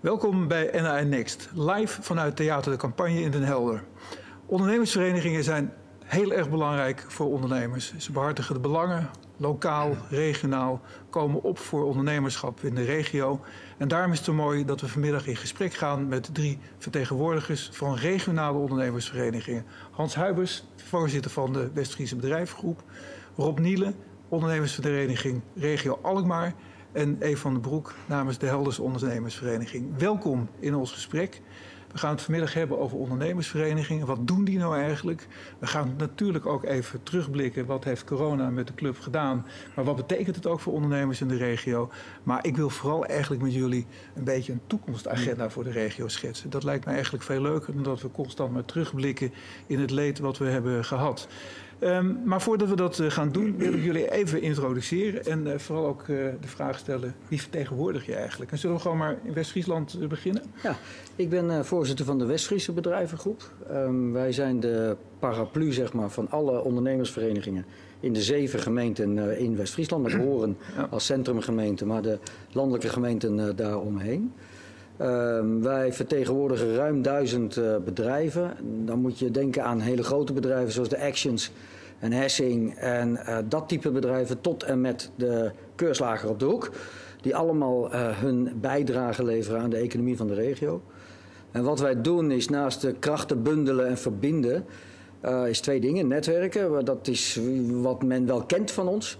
[0.00, 3.84] Welkom bij NA Next, live vanuit Theater de Campagne in Den Helder.
[4.46, 5.72] Ondernemersverenigingen zijn
[6.04, 7.96] heel erg belangrijk voor ondernemers.
[7.96, 10.80] Ze behartigen de belangen, lokaal, regionaal,
[11.10, 13.40] komen op voor ondernemerschap in de regio.
[13.78, 17.94] En daarom is het mooi dat we vanmiddag in gesprek gaan met drie vertegenwoordigers van
[17.94, 19.64] regionale ondernemersverenigingen.
[19.90, 22.82] Hans Huibers, voorzitter van de West-Friese Bedrijvengroep.
[23.36, 23.94] Rob Nielen,
[24.28, 26.54] ondernemersvereniging Regio Alkmaar.
[26.92, 29.98] En Eve van den Broek namens de Helders Ondernemersvereniging.
[29.98, 31.40] Welkom in ons gesprek.
[31.92, 34.06] We gaan het vanmiddag hebben over ondernemersverenigingen.
[34.06, 35.26] Wat doen die nou eigenlijk?
[35.58, 37.66] We gaan natuurlijk ook even terugblikken.
[37.66, 39.46] Wat heeft corona met de club gedaan?
[39.74, 41.90] Maar wat betekent het ook voor ondernemers in de regio?
[42.22, 46.50] Maar ik wil vooral eigenlijk met jullie een beetje een toekomstagenda voor de regio schetsen.
[46.50, 49.32] Dat lijkt me eigenlijk veel leuker dan dat we constant maar terugblikken
[49.66, 51.28] in het leed wat we hebben gehad.
[51.80, 55.24] Um, maar voordat we dat uh, gaan doen, wil ik jullie even introduceren.
[55.24, 56.06] En uh, vooral ook uh,
[56.40, 58.50] de vraag stellen: wie vertegenwoordig je eigenlijk?
[58.52, 60.42] En zullen we gewoon maar in West-Friesland beginnen?
[60.62, 60.76] Ja,
[61.16, 63.42] ik ben voorzitter van de West-Friese Bedrijvengroep.
[63.70, 67.64] Um, wij zijn de paraplu zeg maar, van alle ondernemersverenigingen
[68.00, 70.02] in de zeven gemeenten in West-Friesland.
[70.02, 70.86] Met Horen ja.
[70.90, 72.18] als centrumgemeente, maar de
[72.52, 74.32] landelijke gemeenten daaromheen.
[75.00, 78.56] Um, wij vertegenwoordigen ruim duizend uh, bedrijven.
[78.84, 81.50] Dan moet je denken aan hele grote bedrijven zoals de Actions
[81.98, 86.70] en Hessing en uh, dat type bedrijven tot en met de keurslager op de hoek.
[87.20, 90.82] Die allemaal uh, hun bijdrage leveren aan de economie van de regio.
[91.50, 94.64] En wat wij doen is naast de krachten bundelen en verbinden,
[95.46, 96.08] is twee dingen.
[96.08, 97.40] Netwerken, dat is
[97.70, 99.18] wat men wel kent van ons.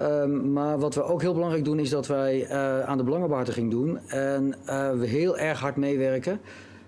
[0.00, 2.50] Um, maar wat we ook heel belangrijk doen is dat wij
[2.84, 3.98] aan de belangenbehartiging doen.
[4.08, 4.54] En
[4.98, 6.40] we heel erg hard meewerken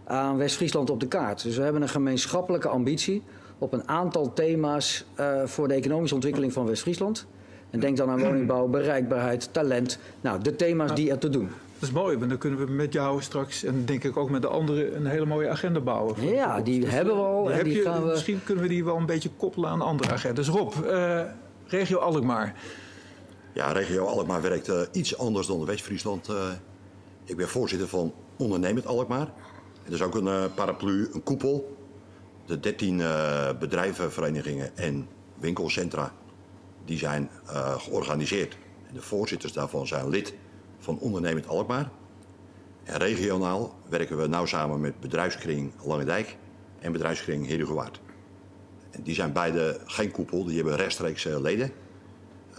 [0.04, 1.42] aan West-Friesland op de kaart.
[1.42, 3.22] Dus we hebben een gemeenschappelijke ambitie
[3.60, 7.26] op een aantal thema's uh, voor de economische ontwikkeling van West-Friesland.
[7.70, 9.98] En denk dan aan woningbouw, bereikbaarheid, talent.
[10.20, 11.48] Nou, de thema's die er te doen.
[11.78, 14.42] Dat is mooi, want dan kunnen we met jou straks en denk ik ook met
[14.42, 16.26] de anderen een hele mooie agenda bouwen.
[16.26, 17.50] Ja, die dus hebben we al.
[17.50, 18.10] En die je, gaan we...
[18.10, 20.48] Misschien kunnen we die wel een beetje koppelen aan andere agendas.
[20.48, 20.72] Rob,
[21.66, 22.54] regio Alkmaar.
[23.52, 26.28] Ja, regio Alkmaar werkt uh, iets anders dan West-Friesland.
[26.28, 26.36] Uh,
[27.24, 29.28] ik ben voorzitter van Ondernemend Alkmaar.
[29.82, 31.76] Het is ook een uh, paraplu, een koepel.
[32.50, 32.96] De 13
[33.58, 36.12] bedrijvenverenigingen en winkelcentra
[36.84, 37.30] die zijn
[37.78, 38.56] georganiseerd.
[38.88, 40.34] En de voorzitters daarvan zijn lid
[40.78, 41.90] van Ondernemend Alkmaar.
[42.84, 46.36] En regionaal werken we nauw samen met bedrijfskring Langendijk
[46.78, 48.00] en bedrijfskring Heerhugowaard.
[48.90, 51.72] En die zijn beide geen koepel, die hebben rechtstreeks leden.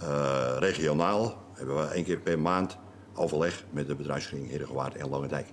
[0.01, 2.77] Uh, regionaal hebben we één keer per maand
[3.13, 5.47] overleg met de bedrijfskring Herengewaard en Langendijk.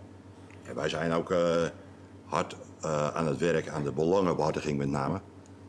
[0.63, 1.65] En wij zijn ook uh,
[2.25, 5.21] hard uh, aan het werk aan de belangenbehartiging met name.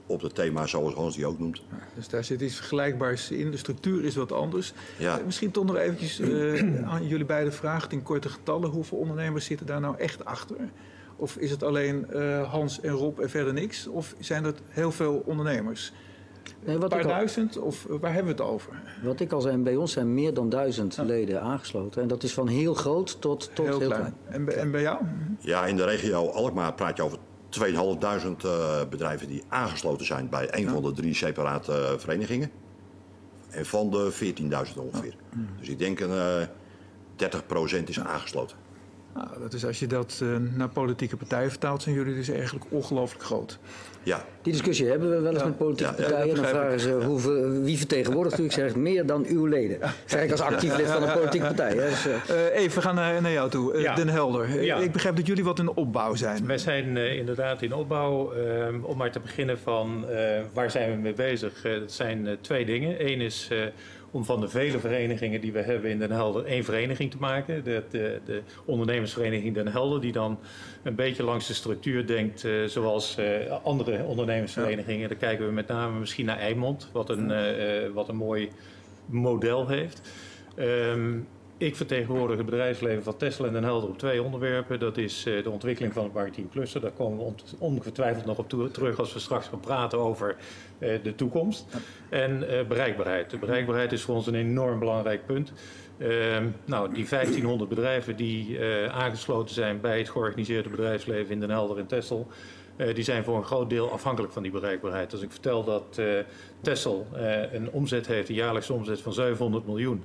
[0.05, 1.61] Op het thema zoals Hans die ook noemt.
[1.95, 3.51] Dus daar zit iets vergelijkbaars in.
[3.51, 4.73] De structuur is wat anders.
[4.97, 5.19] Ja.
[5.25, 6.21] misschien toch nog eventjes
[6.85, 8.69] aan jullie beide vragen in korte getallen.
[8.69, 10.57] Hoeveel ondernemers zitten daar nou echt achter?
[11.15, 12.05] Of is het alleen
[12.49, 13.87] Hans en Rob en verder niks?
[13.87, 15.93] Of zijn er heel veel ondernemers?
[16.65, 18.81] Nee, een wat paar al, duizend of waar hebben we het over?
[19.03, 21.03] Wat ik al zei, bij ons zijn meer dan duizend Ja.
[21.03, 22.01] leden aangesloten.
[22.01, 24.01] En dat is van heel groot tot, tot heel, heel klein.
[24.01, 24.15] klein.
[24.29, 25.03] En, bij- en bij jou?
[25.39, 27.17] Ja, in de regio Alkmaar praat je over
[27.49, 32.51] 2500 uh, bedrijven die aangesloten zijn bij een van de drie separate uh, verenigingen.
[33.49, 34.33] En van de
[34.67, 35.15] 14.000 ongeveer.
[35.59, 38.57] Dus ik denk een uh, 30% is aangesloten.
[39.13, 42.65] Nou, dat is als je dat eh, naar politieke partijen vertaalt, zijn jullie dus eigenlijk
[42.69, 43.59] ongelooflijk groot.
[44.03, 45.47] Ja, Die discussie hebben we wel eens Ja.
[45.47, 46.35] met politieke Ja, ja, partijen.
[46.35, 46.79] dan vragen ik.
[46.79, 48.43] ze hoeveel, wie vertegenwoordigt u.
[48.43, 49.79] Ik zeg meer dan uw leden.
[49.79, 51.69] Dat zeg ik als actief lid van een politieke partij.
[51.75, 51.89] hè.
[51.89, 53.73] Dus, eh, Eh even, we gaan naar, naar jou toe.
[53.73, 53.95] Eh, Ja.
[53.95, 54.63] Den Helder.
[54.63, 54.77] Ja.
[54.77, 56.45] Ik begrijp dat jullie wat in opbouw zijn.
[56.47, 58.33] Wij zijn eh, inderdaad in opbouw.
[58.33, 61.65] Ehm, om maar te beginnen van eh, waar zijn we mee bezig?
[61.65, 63.07] Eh, dat zijn eh, twee dingen.
[63.07, 63.57] Eén is eh,
[64.11, 67.63] om van de vele verenigingen die we hebben in Den Helder één vereniging te maken.
[67.63, 70.39] De, de, de ondernemersvereniging Den Helder, die dan
[70.83, 75.09] een beetje langs de structuur denkt eh, zoals eh, andere ondernemersverenigingen.
[75.09, 78.49] Dan kijken we met name misschien naar Eimond, wat een, eh, wat een mooi
[79.05, 80.01] model heeft.
[80.55, 81.17] Ehm,
[81.59, 84.79] ik vertegenwoordig het bedrijfsleven van Tesla en Den Helder op twee onderwerpen.
[84.79, 86.81] Dat is eh, de ontwikkeling van het maritiem cluster.
[86.81, 90.35] Daar komen we on- ongetwijfeld nog op toe- terug als we straks gaan praten over
[90.77, 91.65] eh, de toekomst.
[92.09, 93.29] En eh, bereikbaarheid.
[93.29, 95.53] De bereikbaarheid is voor ons een enorm belangrijk punt.
[95.97, 98.59] Ehm, nou, die 1500 bedrijven die
[98.91, 101.87] aangesloten zijn bij het georganiseerde bedrijfsleven in Den Helder en
[102.79, 105.11] eh, die zijn voor een groot deel afhankelijk van die bereikbaarheid.
[105.11, 106.05] Als ik vertel dat eh
[106.61, 110.03] Texel eh, een omzet heeft, een jaarlijkse omzet van 700 miljoen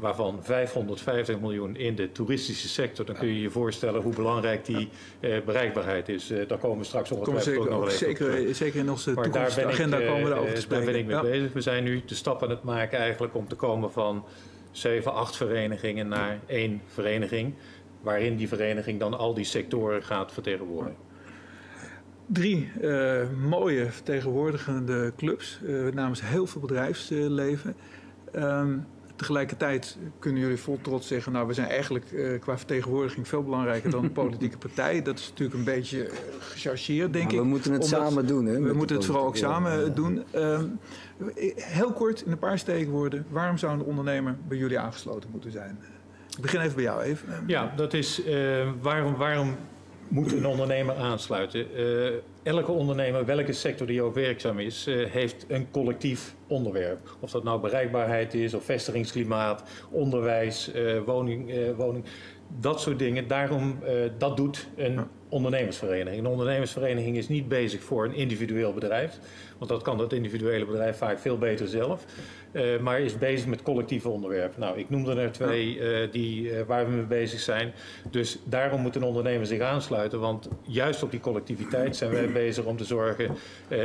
[0.00, 3.04] waarvan 550 miljoen in de toeristische sector.
[3.04, 4.88] Dan kun je je voorstellen hoe belangrijk die
[5.20, 6.30] eh, bereikbaarheid is.
[6.30, 8.90] Eh, daar komen we straks ongetwijfeld zeker, ook nog wel even op zeker, zeker in
[8.90, 10.84] onze toekomstagenda eh, komen we daarover te eh, spreken.
[10.84, 11.22] daar ben ik mee Ja.
[11.22, 11.52] bezig.
[11.52, 14.24] We zijn nu de stap aan het maken eigenlijk om te komen van
[14.70, 17.54] 7, 8 verenigingen naar één vereniging.
[18.00, 20.98] waarin die vereniging dan al die sectoren gaat vertegenwoordigen.
[22.26, 27.76] Drie uh, mooie vertegenwoordigende clubs uh, namens heel veel bedrijfsleven.
[28.36, 28.86] Um,
[29.20, 31.32] tegelijkertijd kunnen jullie vol trots zeggen...
[31.32, 35.02] nou, we zijn eigenlijk uh, qua vertegenwoordiging veel belangrijker dan een politieke partij.
[35.02, 37.40] Dat is natuurlijk een beetje gechargeerd, denk maar ik.
[37.40, 38.46] We moeten het Omdat, samen doen.
[38.46, 40.22] Hè, we moeten het vooral ook samen doen.
[40.34, 40.78] Um,
[41.54, 43.26] heel kort, in een paar steekwoorden...
[43.28, 45.78] waarom zou een ondernemer bij jullie aangesloten moeten zijn?
[46.36, 47.44] Ik begin even bij jou, even.
[47.46, 48.22] Ja, dat is
[48.80, 49.16] waarom...
[49.16, 49.56] waarom
[50.08, 51.66] moet een ondernemer aansluiten.
[51.80, 52.10] Uh,
[52.42, 57.16] elke ondernemer, welke sector die ook werkzaam is, uh, heeft een collectief onderwerp.
[57.20, 62.04] Of dat nou bereikbaarheid is, of vestigingsklimaat, onderwijs, uh, woning, woning,
[62.58, 63.28] dat soort dingen.
[63.28, 63.78] Daarom,
[64.18, 65.00] dat doet een
[65.30, 66.24] ondernemersvereniging.
[66.24, 69.18] Een ondernemersvereniging is niet bezig voor een individueel bedrijf.
[69.58, 72.04] Want dat kan dat individuele bedrijf vaak veel beter zelf.
[72.52, 74.60] Uh, maar is bezig met collectieve onderwerpen.
[74.60, 77.72] Nou, ik noemde er twee uh, die, waar we mee bezig zijn.
[78.10, 80.20] Dus daarom moet een ondernemer zich aansluiten.
[80.20, 83.36] Want juist op die collectiviteit zijn wij bezig om te zorgen...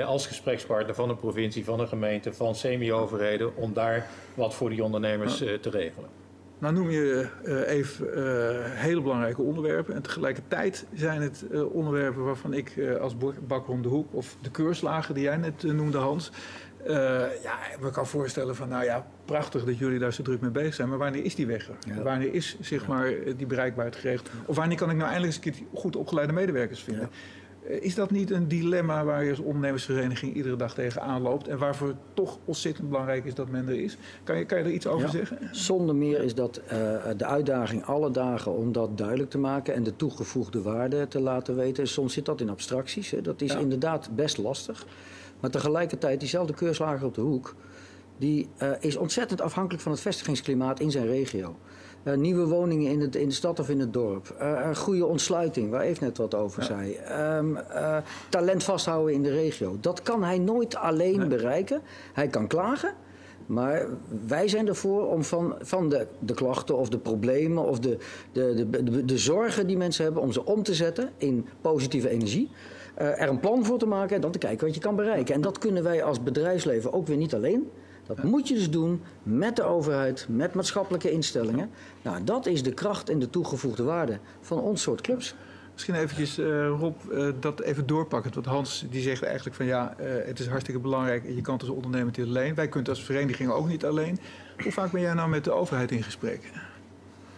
[0.06, 3.56] als gesprekspartner van een provincie, van een gemeente, van semi-overheden...
[3.56, 6.25] om daar wat voor die ondernemers te regelen.
[6.60, 8.24] Nou noem je uh, even uh,
[8.64, 9.96] hele belangrijke onderwerpen.
[9.96, 13.16] En tegelijkertijd zijn het uh, onderwerpen waarvan ik als
[13.48, 14.14] bakker om de hoek...
[14.14, 16.32] of de keurslagen die jij net noemde, Hans...
[17.44, 20.74] ja, me kan voorstellen van, nou ja, prachtig dat jullie daar zo druk mee bezig
[20.74, 20.90] zijn.
[20.90, 21.76] Maar wanneer is die weg er?
[21.96, 22.02] Ja.
[22.02, 24.30] Wanneer is zeg maar, die bereikbaarheid geregeld?
[24.46, 27.10] Of wanneer kan ik nou eindelijk eens een keer goed opgeleide medewerkers vinden?
[27.12, 27.18] Ja.
[27.68, 31.88] Is dat niet een dilemma waar je als ondernemersvereniging iedere dag tegenaan loopt en waarvoor
[31.88, 33.98] het toch ontzettend belangrijk is dat men er is?
[34.24, 35.12] Kan je, kan je er iets over ja.
[35.12, 35.38] zeggen?
[35.52, 36.72] Zonder meer is dat uh,
[37.18, 41.56] de uitdaging alle dagen om dat duidelijk te maken en de toegevoegde waarde te laten
[41.56, 41.88] weten.
[41.88, 43.22] Soms zit dat in abstracties, hè.
[43.22, 43.60] dat is ja.
[43.60, 44.86] inderdaad best lastig.
[45.40, 47.56] Maar tegelijkertijd, diezelfde keurslager op de hoek,
[48.18, 51.56] die uh, is ontzettend afhankelijk van het vestigingsklimaat in zijn regio.
[52.06, 54.36] Uh, nieuwe woningen in, het, in de stad of in het dorp.
[54.42, 56.68] Uh, goede ontsluiting, waar Eve net wat over ja.
[56.68, 56.98] zei.
[57.38, 57.98] Um, uh,
[58.30, 59.78] talent vasthouden in de regio.
[59.82, 61.28] Dat kan hij nooit alleen nee.
[61.28, 61.82] bereiken.
[62.14, 62.94] Hij kan klagen.
[63.46, 63.88] Maar
[64.28, 67.98] wij zijn ervoor om van, van de, de klachten of de problemen of de,
[68.32, 72.10] de, de, de, de zorgen die mensen hebben, om ze om te zetten in positieve
[72.10, 72.50] energie.
[72.96, 75.36] Er een plan voor te maken en dan te kijken wat je kan bereiken.
[75.36, 77.70] En dat kunnen wij als bedrijfsleven ook weer niet alleen.
[78.08, 81.70] Dat moet je dus doen met de overheid, met maatschappelijke instellingen.
[82.02, 85.36] Nou, dat is de kracht en de toegevoegde waarde van ons soort clubs.
[85.74, 88.34] Misschien eventjes, uh, Rob, uh, dat even doorpakken.
[88.34, 91.24] Want Hans die zegt eigenlijk van ja, uh, het is hartstikke belangrijk.
[91.36, 92.56] Je kan als ondernemer niet alleen.
[92.56, 94.20] Wij kunnen als vereniging ook niet alleen.
[94.64, 96.52] Hoe vaak ben jij nou met de overheid in gesprek?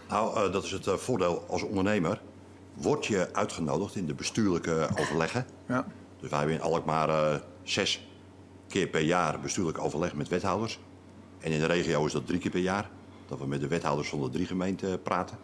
[0.08, 2.20] Nou, dat is het voordeel als ondernemer.
[2.74, 5.46] Word je uitgenodigd in de bestuurlijke overleggen.
[5.66, 5.86] Ja.
[6.20, 8.08] Dus wij hebben in Alkmaar zes
[8.68, 10.78] keer per jaar bestuurlijk overleg met wethouders.
[11.38, 12.90] En in de regio is dat drie keer per jaar.
[13.26, 15.38] Dat we met de wethouders van de drie gemeenten praten.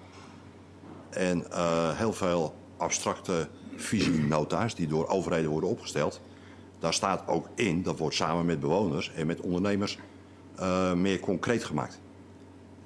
[1.10, 6.20] En uh, heel veel abstracte visienota's die door overheden worden opgesteld.
[6.78, 9.98] Daar staat ook in, dat wordt samen met bewoners en met ondernemers
[10.60, 12.00] uh, meer concreet gemaakt.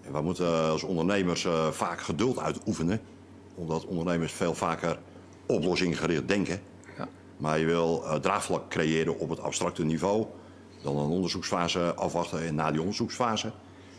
[0.02, 3.00] En we moeten als ondernemers vaak geduld uitoefenen.
[3.55, 4.99] Omdat ondernemers veel vaker
[5.46, 6.61] oplossinggericht denken.
[7.38, 10.26] Maar je wil uh, draagvlak creëren op het abstracte niveau.
[10.82, 12.43] Dan een onderzoeksfase afwachten.
[12.43, 13.52] En na die onderzoeksfase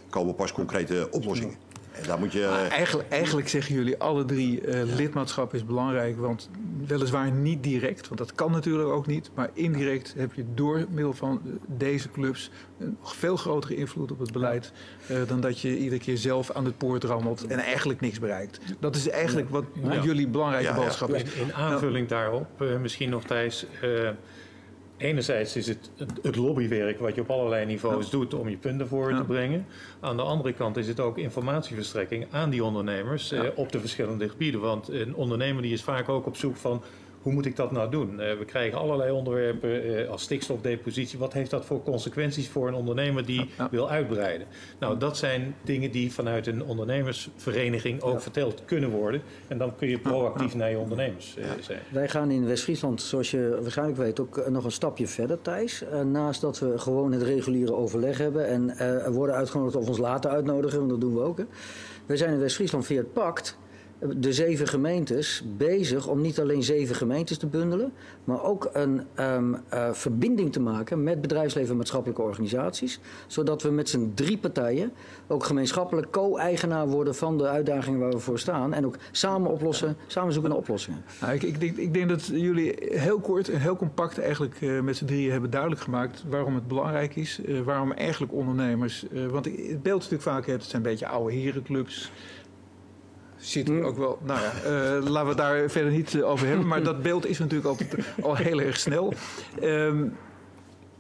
[0.09, 1.55] komen pas concrete oplossingen.
[2.05, 2.67] Daar moet je...
[2.69, 4.95] Eigenlijk, eigenlijk, zeggen jullie alle drie, uh, ja.
[4.95, 6.17] lidmaatschap is belangrijk.
[6.17, 6.49] Want
[6.87, 9.31] weliswaar niet direct, want dat kan natuurlijk ook niet.
[9.33, 14.31] Maar indirect heb je door middel van deze clubs een veel grotere invloed op het
[14.31, 14.71] beleid.
[15.11, 18.59] Uh, dan dat je iedere keer zelf aan het poort rammelt en eigenlijk niks bereikt.
[18.79, 20.03] Dat is eigenlijk wat ja.
[20.03, 21.21] jullie belangrijke boodschap is.
[21.21, 23.65] In, in aanvulling nou, daarop, uh, misschien nog Thijs...
[24.99, 25.91] Enerzijds is het
[26.21, 28.11] het lobbywerk wat je op allerlei niveaus ja.
[28.11, 29.17] doet om je punten voor ja.
[29.17, 29.65] te brengen.
[29.99, 33.43] Aan de andere kant is het ook informatieverstrekking aan die ondernemers ja.
[33.43, 34.61] eh, op de verschillende gebieden.
[34.61, 36.83] Want een ondernemer die is vaak ook op zoek van
[37.21, 38.11] hoe moet ik dat nou doen?
[38.11, 41.19] Uh, we krijgen allerlei onderwerpen uh, als stikstofdepositie.
[41.19, 43.67] Wat heeft dat voor consequenties voor een ondernemer die ja, ja.
[43.71, 44.47] wil uitbreiden?
[44.79, 48.19] Nou, dat zijn dingen die vanuit een ondernemersvereniging ook ja.
[48.19, 49.21] verteld kunnen worden.
[49.47, 51.79] En dan kun je proactief naar je ondernemers uh, zijn.
[51.91, 55.83] Wij gaan in West-Friesland, zoals je waarschijnlijk weet, ook nog een stapje verder, Thijs.
[56.05, 60.31] naast dat we gewoon het reguliere overleg hebben en er worden uitgenodigd of ons later
[60.31, 61.37] uitnodigen, want dat doen we ook.
[61.37, 61.43] Hè.
[62.05, 63.57] Wij zijn in West-Friesland via het pact
[63.99, 67.91] de zeven gemeentes bezig om niet alleen zeven gemeentes te bundelen,
[68.23, 72.99] maar ook een um, uh, verbinding te maken met bedrijfsleven en maatschappelijke organisaties.
[73.27, 74.91] Zodat we met z'n drie partijen
[75.27, 78.73] ook gemeenschappelijk co-eigenaar worden van de uitdagingen waar we voor staan.
[78.73, 81.03] En ook samen oplossen, samen zoeken naar oplossingen.
[81.21, 84.81] Nou, ik, ik, denk, ik, denk, dat jullie heel kort en heel compact eigenlijk uh,
[84.81, 87.39] met z'n drieën hebben duidelijk gemaakt waarom het belangrijk is.
[87.45, 89.05] Uh, waarom eigenlijk ondernemers.
[89.29, 92.11] want het beeld natuurlijk vaak hebt, het zijn een beetje oude herenclubs
[93.39, 94.19] ziet er ook wel.
[94.23, 96.67] Nou ja, eh, laten we het daar verder niet eh, over hebben.
[96.67, 99.13] Maar dat beeld is natuurlijk altijd al heel erg snel.
[99.61, 100.07] Ehm,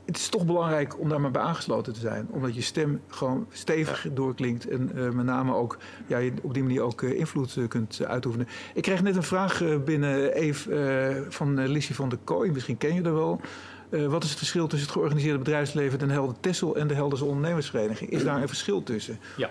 [0.05, 2.27] het is toch belangrijk om daar maar bij aangesloten te zijn.
[2.31, 4.67] Omdat je stem gewoon stevig doorklinkt.
[4.67, 5.77] En eh, met name ook
[6.07, 8.47] ja, je op die manier ook invloed kunt uitoefenen.
[8.73, 12.51] Ik kreeg net een vraag binnen Eve van Lissy van der Kooi.
[12.51, 13.41] Misschien ken je dat wel.
[13.89, 18.09] Wat is het verschil tussen het georganiseerde bedrijfsleven Den Helder Tessel en de Helderse Ondernemersvereniging?
[18.09, 19.19] Is daar een verschil tussen?
[19.37, 19.49] Ja.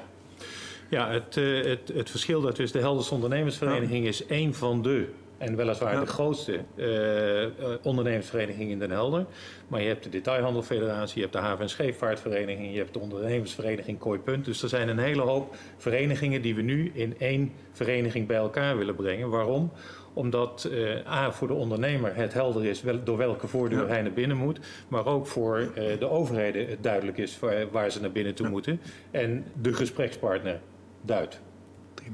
[0.89, 5.57] Ja, het, eh, het, het verschil daartussen de Helders Ondernemersvereniging is één van de, en
[5.57, 6.01] weliswaar Ja.
[6.01, 7.51] de grootste, eh, eh,
[7.83, 9.27] ondernemersvereniging in Den Helder.
[9.69, 13.99] Maar je hebt de Detailhandelfederatie, je hebt de Haven- en Scheepvaartvereniging, je hebt de ondernemersvereniging
[13.99, 14.45] Kooi Punt.
[14.45, 18.79] Dus er zijn een hele hoop verenigingen die we nu in één vereniging bij elkaar
[18.79, 19.29] willen brengen.
[19.31, 19.71] Waarom?
[20.13, 23.87] Omdat eh, A, voor de ondernemer het helder is wel, door welke voordeur Ja.
[23.87, 24.59] hij naar binnen moet.
[24.89, 28.49] Maar ook voor eh, de overheden het duidelijk is waar, waar ze naar binnen toe
[28.49, 28.81] moeten.
[29.11, 30.61] En de gesprekspartner
[31.09, 31.41] duidt.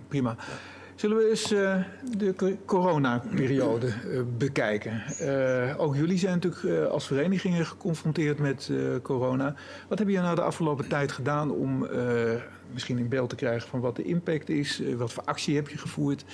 [0.08, 0.36] Prima.
[0.94, 1.76] Zullen we eens eh,
[2.18, 5.02] de co- coronaperiode eh, bekijken?
[5.18, 8.70] Eh, ook jullie zijn natuurlijk als verenigingen geconfronteerd met
[9.02, 9.54] corona.
[9.88, 11.88] Wat heb je nou de afgelopen tijd gedaan om
[12.72, 14.82] misschien in beeld te krijgen van wat de impact is?
[14.96, 16.24] Wat voor actie heb je gevoerd?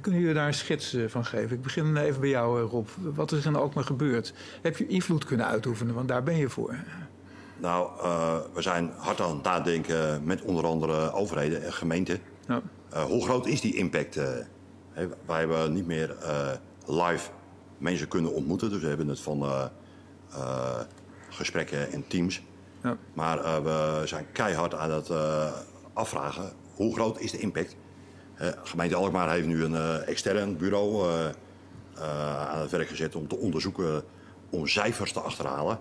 [0.00, 1.56] Kunnen jullie daar een schets van geven?
[1.56, 2.88] Ik begin even bij jou, Rob.
[3.14, 4.34] Wat is er nou ook maar gebeurd?
[4.62, 5.94] Heb je invloed kunnen uitoefenen?
[5.94, 6.74] Want daar ben je voor.
[7.56, 12.18] Nou, eh, we zijn hard aan het nadenken met onder andere overheden en gemeenten.
[12.48, 12.62] Ja.
[12.90, 14.14] Eh, hoe groot is die impact?
[14.90, 16.16] Hè, wij hebben niet meer
[16.86, 17.30] live
[17.78, 18.70] mensen kunnen ontmoeten.
[18.70, 19.70] Dus we hebben het van
[21.28, 22.42] gesprekken en teams.
[22.82, 22.96] Ja.
[23.12, 25.10] Maar we zijn keihard aan het
[25.92, 27.76] afvragen hoe groot is de impact.
[28.62, 31.10] Gemeente Alkmaar heeft nu een extern bureau
[32.50, 34.04] aan het werk gezet om te onderzoeken
[34.50, 35.78] om cijfers te achterhalen.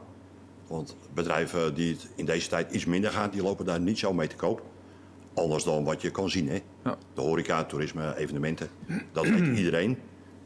[0.68, 4.14] Want bedrijven die het in deze tijd iets minder gaan, die lopen daar niet zo
[4.14, 4.62] mee te koop.
[5.34, 6.50] Anders dan wat je kan zien.
[6.50, 6.60] Hè?
[6.84, 6.98] Ja.
[7.14, 8.70] De horeca, toerisme, evenementen.
[9.12, 9.98] Dat weet iedereen.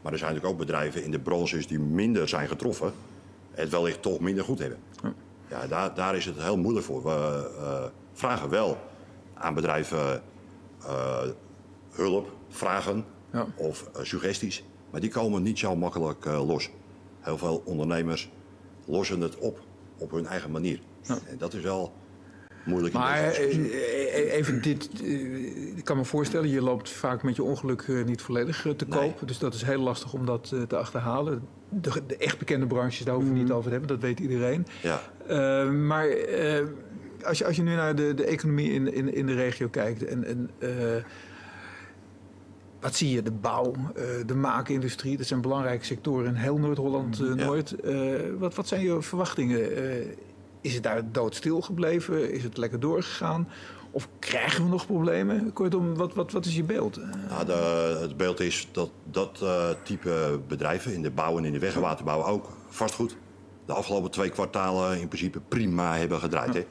[0.02, 2.92] Maar er zijn natuurlijk ook bedrijven in de branches die minder zijn getroffen.
[3.50, 4.78] Het wellicht toch minder goed hebben.
[5.48, 7.02] Ja, daar, daar is het heel moeilijk voor.
[7.02, 8.78] We eh, vragen wel
[9.34, 10.22] aan bedrijven
[10.82, 11.22] eh,
[11.90, 13.46] hulp, vragen Ja.
[13.56, 14.64] of eh, suggesties.
[14.90, 16.70] Maar die komen niet zo makkelijk los.
[17.20, 18.30] Heel veel ondernemers
[18.84, 19.60] lossen het op
[19.98, 20.80] op hun eigen manier.
[21.06, 21.92] En dat is wel
[22.64, 22.94] moeilijk.
[22.94, 27.42] Maar eh, eh, even dit, eh, ik kan me voorstellen, je loopt vaak met je
[27.42, 28.98] ongeluk eh, niet volledig eh, te Nee.
[29.00, 29.28] koop.
[29.28, 31.42] Dus dat is heel lastig om dat eh, te achterhalen.
[31.68, 34.66] De, de echt bekende branches, daar hoeven we niet over te hebben, dat weet iedereen.
[34.82, 35.00] ja.
[35.26, 36.64] Eh, maar eh,
[37.24, 40.04] als, je, als je nu naar de, de economie in, in, in de regio kijkt
[40.04, 40.68] en, en eh,
[42.80, 43.22] wat zie je?
[43.22, 47.34] De bouw, eh, de maakindustrie, dat zijn belangrijke sectoren in heel Noord-Holland, eh, Ja.
[47.44, 47.80] Noord.
[47.80, 47.94] Eh,
[48.38, 49.76] wat, wat zijn je verwachtingen?
[49.76, 50.06] Eh,
[50.60, 52.32] is het daar doodstil gebleven?
[52.32, 53.48] Is het lekker doorgegaan?
[53.90, 55.52] Of krijgen we nog problemen?
[55.52, 56.96] Kortom, wat, wat, wat is je beeld?
[56.96, 61.44] Eh, Nou, de, het beeld is dat dat eh, type bedrijven in de bouw en
[61.44, 63.16] in de weg- en waterbouw ook vastgoed
[63.66, 66.54] de afgelopen twee kwartalen in principe prima hebben gedraaid.
[66.54, 66.64] Hè?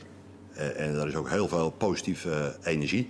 [0.54, 3.10] Eh, en er is ook heel veel positieve eh, energie.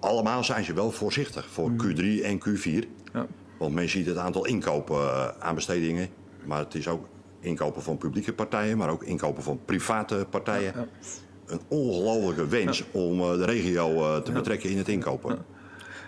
[0.00, 2.88] Allemaal zijn ze wel voorzichtig voor Q3 en Q4.
[3.12, 3.26] ja.
[3.58, 6.08] Want men ziet het aantal inkopen eh, aanbestedingen.
[6.44, 7.06] Maar het is ook
[7.40, 10.72] inkopen van publieke partijen, maar ook inkopen van private partijen.
[10.74, 10.86] Ja.
[11.46, 15.44] Een ongelofelijke wens om eh, de regio eh, te betrekken in het inkopen.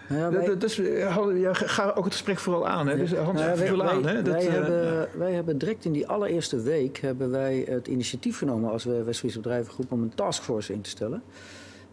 [0.08, 2.86] Nou ja, wij- ja, ga ook het gesprek vooral aan.
[2.86, 2.96] Hè?
[2.96, 4.02] Dus Hans, ja, wij, aan.
[4.02, 4.22] wij- Hè?
[4.22, 8.70] Dat, wij hebben, wij hebben direct in die allereerste week hebben wij het initiatief genomen
[8.70, 11.22] als West-Friese Bedrijvengroep om een taskforce in te stellen.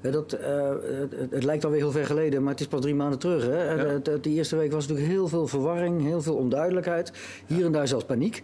[0.01, 2.95] Eh, Dat, eh, het, het lijkt alweer heel ver geleden, maar het is pas drie
[2.95, 3.45] maanden terug.
[3.45, 3.93] Hè?
[3.95, 7.11] Eh, die eerste week was natuurlijk heel veel verwarring, heel veel onduidelijkheid.
[7.45, 8.43] Hier en daar zelfs paniek.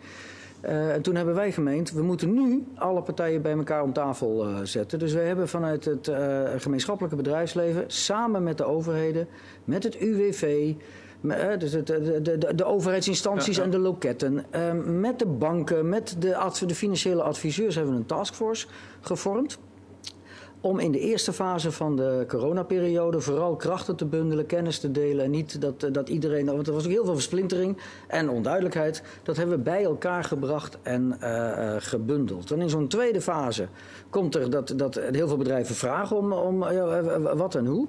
[0.62, 5.00] En toen hebben wij gemeend, we moeten nu alle partijen bij elkaar om tafel zetten.
[5.00, 6.12] Dus wij hebben vanuit het
[6.58, 9.28] gemeenschappelijke bedrijfsleven, samen met de overheden,
[9.64, 10.74] met het UWV,
[11.58, 13.66] dus het, de, de, de, de overheidsinstanties Ja, ja.
[13.66, 14.46] en de loketten,
[15.00, 18.68] met de banken, met de, adv- de financiële adviseurs hebben we een taskforce
[19.02, 19.58] gevormd
[20.62, 25.26] om in de eerste fase van de coronaperiode vooral krachten te bundelen, kennis te delen.
[25.26, 26.46] En niet dat, dat iedereen.
[26.46, 27.78] Want er was ook heel veel versplintering
[28.08, 29.04] en onduidelijkheid.
[29.24, 32.48] Dat hebben we bij elkaar gebracht en eh, eh, gebundeld.
[32.48, 33.68] Dan in zo'n tweede fase
[34.10, 37.88] komt er dat, dat heel veel bedrijven vragen om, om ja, wat en hoe.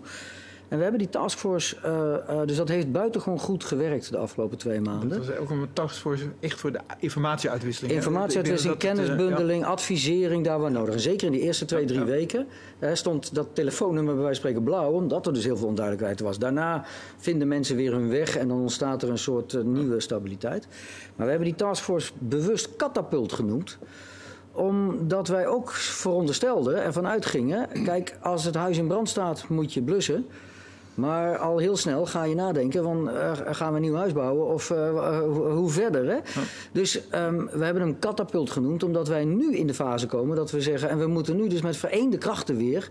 [0.72, 4.58] En we hebben die taskforce, eh, eh, dus dat heeft buitengewoon goed gewerkt de afgelopen
[4.58, 5.08] twee maanden.
[5.08, 7.94] Dat was ook een taskforce echt voor de informatieuitwisseling.
[7.94, 10.94] Informatieuitwisseling, eh, kennisbundeling, advisering, daar waar nodig.
[10.94, 12.04] En zeker in die eerste twee, drie Ja.
[12.04, 12.46] weken
[12.92, 16.38] stond dat telefoonnummer bij wijze van spreken blauw, omdat er dus heel veel onduidelijkheid was.
[16.38, 16.84] Daarna
[17.16, 20.66] vinden mensen weer hun weg en dan ontstaat er een soort nieuwe stabiliteit.
[21.16, 23.78] Maar we hebben die taskforce bewust katapult genoemd
[24.52, 27.68] omdat wij ook veronderstelden, ervan uitgingen...
[27.84, 30.26] kijk, als het huis in brand staat, moet je blussen.
[30.94, 34.46] Maar al heel snel ga je nadenken van uh, gaan we een nieuw huis bouwen
[34.46, 35.18] of uh,
[35.52, 36.06] hoe verder.
[36.06, 36.18] Hè?
[36.72, 40.50] Dus um, we hebben hem katapult genoemd omdat wij nu in de fase komen dat
[40.50, 40.88] we zeggen...
[40.88, 42.90] en we moeten nu dus met vereende krachten weer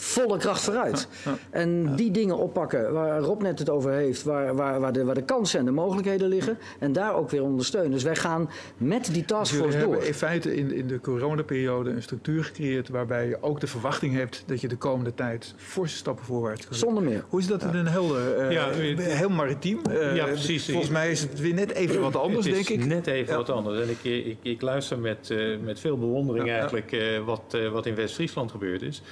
[0.00, 1.08] volle kracht vooruit.
[1.50, 5.14] En die dingen oppakken waar Rob net het over heeft, waar, waar, waar, de, waar
[5.14, 6.58] de kansen en de mogelijkheden liggen.
[6.78, 7.90] En daar ook weer ondersteunen.
[7.90, 9.90] Dus wij gaan met die taskforce dus door.
[9.90, 14.14] hebben in feite in, in de coronaperiode een structuur gecreëerd waarbij je ook de verwachting
[14.14, 16.76] hebt dat je de komende tijd forse stappen voorwaarts gaat.
[16.76, 17.24] Zonder meer.
[17.28, 18.38] Hoe is dat in een helder?
[18.38, 19.80] Uh, ja, heel maritiem.
[19.90, 20.64] Uh, ja, precies.
[20.64, 22.84] Volgens mij is het weer net even wat anders, denk ik.
[22.84, 23.80] Net even wat anders.
[23.80, 28.50] En ik, ik, ik luister met, uh, met veel bewondering eigenlijk wat, wat in West-Friesland
[28.50, 29.02] gebeurd is.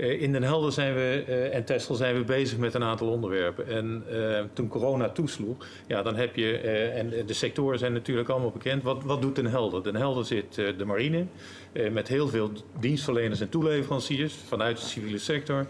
[0.00, 3.08] Eh, in Den Helder zijn we, uh, en Tesla zijn we bezig met een aantal
[3.08, 3.68] onderwerpen.
[3.68, 6.56] En uh, toen corona toesloeg, ja, dan heb je,
[6.94, 8.82] en de sectoren zijn natuurlijk allemaal bekend.
[8.82, 9.82] Wat, wat doet Den Helder?
[9.82, 11.26] Den Helder zit de marine,
[11.90, 15.66] met heel veel dienstverleners en toeleveranciers vanuit de civiele sector.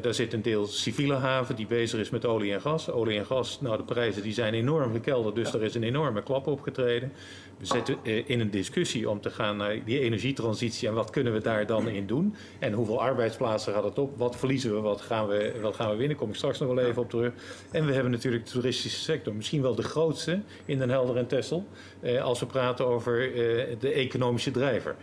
[0.00, 2.90] Daar zit een deel civiele haven die bezig is met olie en gas.
[2.90, 6.22] Olie en gas, nou de prijzen die zijn enorm gekelderd, dus er is een enorme
[6.22, 7.12] klap opgetreden.
[7.58, 11.40] We zitten in een discussie om te gaan naar die energietransitie en wat kunnen we
[11.40, 12.34] daar dan in doen?
[12.58, 14.18] En hoeveel arbeidsplaatsen gaat het op?
[14.18, 14.80] Wat verliezen we?
[14.80, 16.16] Wat gaan we, wat gaan we winnen?
[16.16, 17.32] Kom ik straks nog wel even op terug.
[17.70, 21.26] En we hebben natuurlijk de toeristische sector, misschien wel de grootste in Den Helder en
[21.26, 21.66] Texel,
[22.00, 24.96] eh, als we praten over eh, de economische drijver.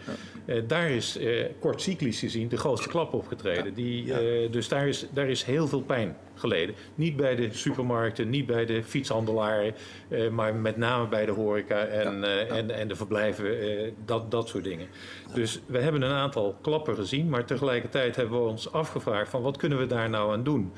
[0.46, 3.74] Eh, daar is eh, kort cyclisch gezien de grootste klap opgetreden.
[3.74, 6.76] Die, eh, dus daar is, daar is heel veel pijn geleden.
[6.96, 9.74] Niet bij de supermarkten, niet bij de fietshandelaren,
[10.10, 14.32] uh, maar met name bij de horeca en, uh, en, en de verblijven, uh, dat,
[14.32, 14.88] dat soort dingen.
[15.34, 19.58] Dus we hebben een aantal klappen gezien, maar tegelijkertijd hebben we ons afgevraagd van wat
[19.58, 20.72] kunnen we daar nou aan doen?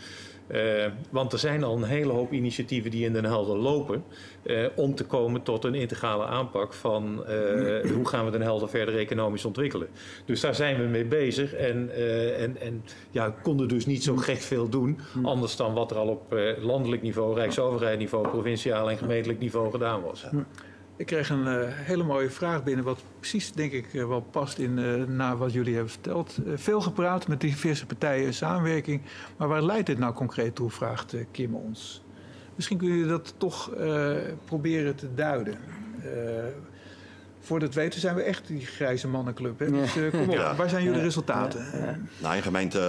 [0.52, 4.04] Uh, want er zijn al een hele hoop initiatieven die in Den Helder lopen
[4.44, 8.70] uh, om te komen tot een integrale aanpak van uh, hoe gaan we Den Helder
[8.70, 9.88] verder economisch ontwikkelen.
[10.26, 11.90] Dus daar zijn we mee bezig en,
[12.38, 16.08] en, en ja, konden dus niet zo gek veel doen anders dan wat er al
[16.08, 20.26] op landelijk niveau, rijksoverheidniveau, provinciaal en gemeentelijk niveau gedaan was.
[21.00, 24.58] Ik kreeg een uh, hele mooie vraag binnen, wat precies denk ik uh, wel past
[24.58, 26.38] in uh, naar wat jullie hebben verteld.
[26.56, 29.02] veel gepraat met diverse partijen in samenwerking,
[29.38, 32.04] maar waar leidt dit nou concreet toe, vraagt Kim ons.
[32.56, 33.72] Misschien kun je dat toch
[34.46, 35.58] proberen te duiden.
[37.40, 39.60] voor het weten zijn we echt die grijze mannenclub.
[39.60, 39.72] Hè?
[39.72, 40.56] Dus kom op, ja.
[40.56, 41.66] waar zijn jullie resultaten?
[41.74, 41.98] Ja.
[42.18, 42.80] Nou, in gemeente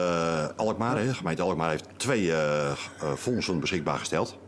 [0.57, 2.33] Alkmaar, hè, gemeente Alkmaar heeft twee
[3.17, 4.39] fondsen beschikbaar gesteld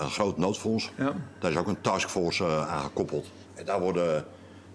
[0.00, 0.92] een groot noodfonds.
[0.96, 1.14] Ja.
[1.38, 3.30] Daar is ook een taskforce uh, aan gekoppeld.
[3.54, 4.24] En daar worden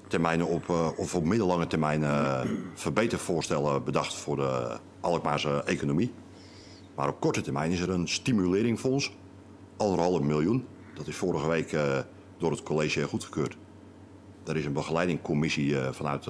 [0.07, 2.41] termijnen op, uh, of op middellange termijn uh,
[2.73, 6.13] verbetervoorstellen bedacht voor de Alkmaarse economie.
[6.95, 9.15] Maar op korte termijn is er een stimuleringfonds,
[9.77, 10.65] anderhalf miljoen.
[10.93, 11.77] Dat is vorige week
[12.37, 13.57] door het college goedgekeurd.
[14.45, 16.27] Er is een begeleidingcommissie vanuit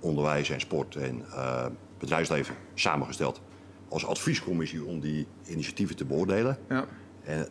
[0.00, 1.24] onderwijs en sport en
[1.98, 3.40] bedrijfsleven samengesteld
[3.88, 6.58] als adviescommissie om die initiatieven te beoordelen.
[6.68, 6.86] Ja.
[7.30, 7.46] En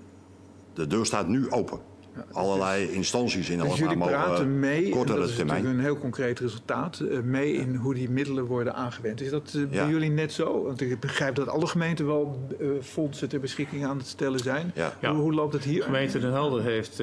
[0.73, 1.79] de deur staat nu open.
[2.15, 5.65] Ja, Allerlei instanties in dus jullie praten mee, kortere dat is termijn.
[5.65, 9.21] een heel concreet resultaat, uh, mee in hoe die middelen worden aangewend.
[9.21, 9.83] Is dat uh, ja.
[9.83, 10.63] bij jullie net zo?
[10.63, 14.71] Want ik begrijp dat alle gemeenten wel uh, fondsen ter beschikking aan het stellen zijn.
[14.75, 14.93] Ja.
[15.01, 15.77] Hoe, hoe, loopt het hier?
[15.77, 17.01] De gemeente Den Helder heeft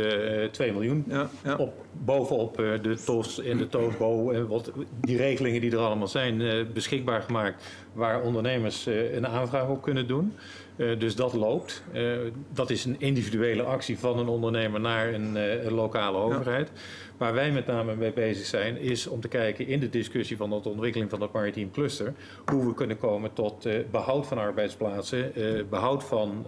[0.53, 1.05] 2 miljoen
[1.59, 6.67] op, bovenop de TOS en de TOSBO en wat, die regelingen die er allemaal zijn
[6.73, 10.33] beschikbaar gemaakt waar ondernemers een aanvraag op kunnen doen.
[10.77, 11.83] Uh, dus dat loopt.
[11.95, 12.17] Uh,
[12.53, 16.71] dat is een individuele actie van een ondernemer naar een, uh, een lokale overheid.
[16.75, 16.81] Ja.
[17.17, 20.51] Waar wij met name mee bezig zijn, is om te kijken in de discussie van
[20.51, 22.15] de ontwikkeling van het maritiem cluster,
[22.47, 25.33] hoe we kunnen komen tot behoud van arbeidsplaatsen,
[25.71, 26.47] behoud van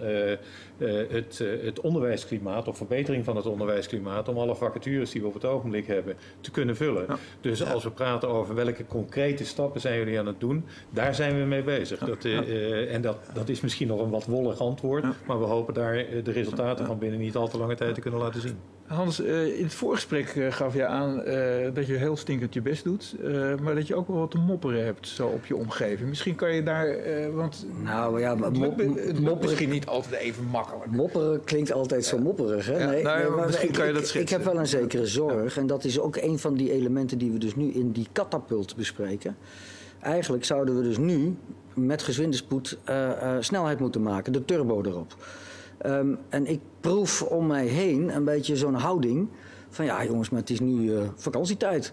[1.09, 5.45] het, het onderwijsklimaat of verbetering van het onderwijsklimaat, om alle vacatures die we op het
[5.45, 7.05] ogenblik hebben te kunnen vullen.
[7.09, 7.17] Ja.
[7.41, 11.39] Dus als we praten over welke concrete stappen zijn jullie aan het doen, daar zijn
[11.39, 11.99] we mee bezig.
[11.99, 15.05] Dat, en dat, dat is misschien nog een wat wollig antwoord.
[15.27, 18.01] Maar we hopen daar eh, de resultaten van binnen niet al te lange tijd te
[18.01, 18.59] kunnen laten zien.
[18.89, 21.17] Hans, eh, in het voorgesprek eh, gaf je aan
[21.75, 23.17] dat je heel stinkend je best doet.
[23.63, 26.09] maar dat je ook wel wat te mopperen hebt zo op je omgeving.
[26.09, 26.97] Misschien kan je daar...
[27.35, 30.91] want nou ja, het lukt misschien niet altijd even makkelijk.
[30.91, 32.67] Mopperen klinkt altijd zo mopperig.
[32.67, 32.87] Hè?
[32.87, 34.21] Nee, nou, nee, maar misschien ik, kan je dat schetsen.
[34.21, 35.57] Ik heb wel een zekere zorg.
[35.57, 38.77] En dat is ook een van die elementen die we dus nu in die katapult
[38.77, 39.37] bespreken.
[40.01, 41.37] Eigenlijk zouden we dus nu
[41.75, 45.15] met gezwinde spoed uh, uh, snelheid moeten maken, de turbo erop.
[45.87, 49.29] Um, en ik proef om mij heen een beetje zo'n houding
[49.71, 51.93] van ja jongens, maar het is nu uh, vakantietijd.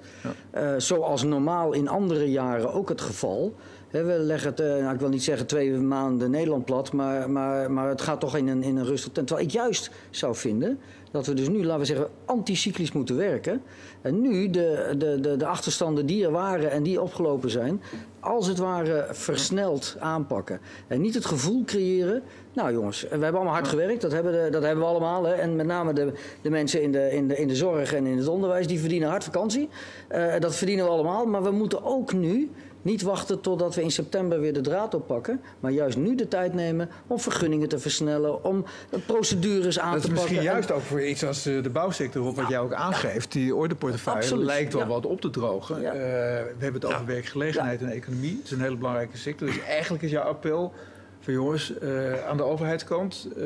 [0.51, 0.79] Ja.
[0.79, 3.55] zoals normaal in andere jaren ook het geval
[4.03, 7.71] we leggen het, eh, nou, ik wil niet zeggen twee maanden Nederland plat, maar, maar,
[7.71, 9.27] maar het gaat toch in een, in een rustig tent.
[9.27, 10.79] Terwijl ik juist zou vinden
[11.15, 13.61] dat we dus nu, laten we zeggen, anticyclisch moeten werken.
[14.01, 17.81] En nu de, de, de, de achterstanden die er waren en die opgelopen zijn,
[18.19, 20.59] als het ware versneld aanpakken.
[20.87, 22.23] En niet het gevoel creëren.
[22.53, 25.23] Nou jongens, we hebben allemaal hard gewerkt, dat hebben, de, dat hebben we allemaal.
[25.23, 25.33] Hè.
[25.33, 28.17] En met name de, de mensen in de, in, de, in de zorg en in
[28.17, 29.69] het onderwijs, die verdienen hard vakantie.
[30.11, 31.25] Uh, dat verdienen we allemaal.
[31.25, 32.51] Maar we moeten ook nu
[32.85, 35.41] niet wachten totdat we in september weer de draad oppakken.
[35.59, 38.65] Maar juist nu de tijd nemen om vergunningen te versnellen, om
[39.05, 40.15] procedures aan te pakken.
[40.15, 43.31] Dat is misschien juist ook voor iets als eh, de bouwsector, wat jij ook aangeeft.
[43.31, 44.45] Die ordeportefeuille Absoluut.
[44.45, 45.81] lijkt wel wat op te drogen.
[45.81, 45.93] Ja.
[45.93, 48.35] Uh, we hebben het over werkgelegenheid en economie.
[48.35, 49.47] Dat is een hele belangrijke sector.
[49.47, 50.73] Dus eigenlijk is jouw appel
[51.19, 53.27] van jongens, uh, aan de overheidskant.
[53.37, 53.45] Uh,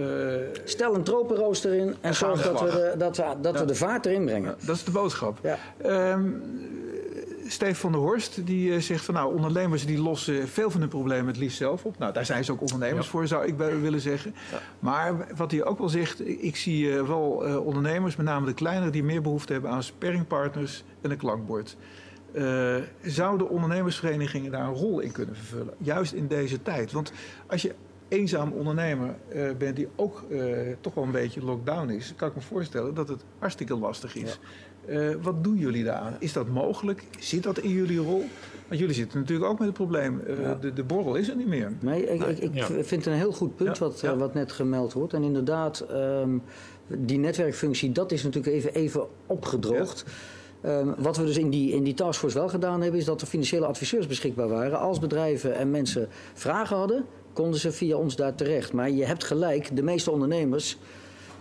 [0.63, 4.05] Stel een tropenrooster in en zorg dat, we de, dat, we, dat we de vaart
[4.05, 4.55] erin brengen.
[4.65, 5.39] Dat is de boodschap.
[5.41, 5.57] Ja.
[6.11, 6.43] Um,
[7.51, 10.89] Steve van der Horst die uh, zegt van nou, ondernemers die lossen veel van hun
[10.89, 11.97] problemen het liefst zelf op.
[11.97, 14.35] Nou, daar zijn ze ook ondernemers voor, zou ik willen zeggen.
[14.79, 17.21] Maar wat hij ook wel zegt, ik zie wel
[17.65, 21.77] ondernemers, met name de kleinere, die meer behoefte hebben aan sparringpartners en een klankbord.
[22.33, 25.73] Uh, zouden ondernemersverenigingen daar een rol in kunnen vervullen?
[25.77, 26.91] Juist in deze tijd.
[26.91, 27.11] Want
[27.47, 27.75] als je
[28.07, 32.35] eenzaam ondernemer uh, bent die ook uh, toch wel een beetje lockdown is, kan ik
[32.35, 34.31] me voorstellen dat het hartstikke lastig is.
[34.31, 34.47] Ja.
[35.21, 36.15] Wat doen jullie daaraan?
[36.19, 37.03] Is dat mogelijk?
[37.19, 38.25] Zit dat in jullie rol?
[38.67, 40.21] Want jullie zitten natuurlijk ook met het probleem.
[40.41, 40.55] Ja.
[40.55, 41.71] De, de, borrel is er niet meer.
[41.79, 42.65] Nee, ik, ik, ik ja.
[42.65, 45.13] vind het een heel goed punt wat, wat net gemeld wordt.
[45.13, 46.41] En inderdaad, um,
[46.87, 50.05] die netwerkfunctie, dat is natuurlijk even, even opgedroogd.
[50.65, 53.27] Um, wat we dus in die, in die taskforce wel gedaan hebben, is dat er
[53.27, 54.79] financiële adviseurs beschikbaar waren.
[54.79, 58.73] Als bedrijven en mensen vragen hadden, konden ze via ons daar terecht.
[58.73, 60.77] Maar je hebt gelijk, de meeste ondernemers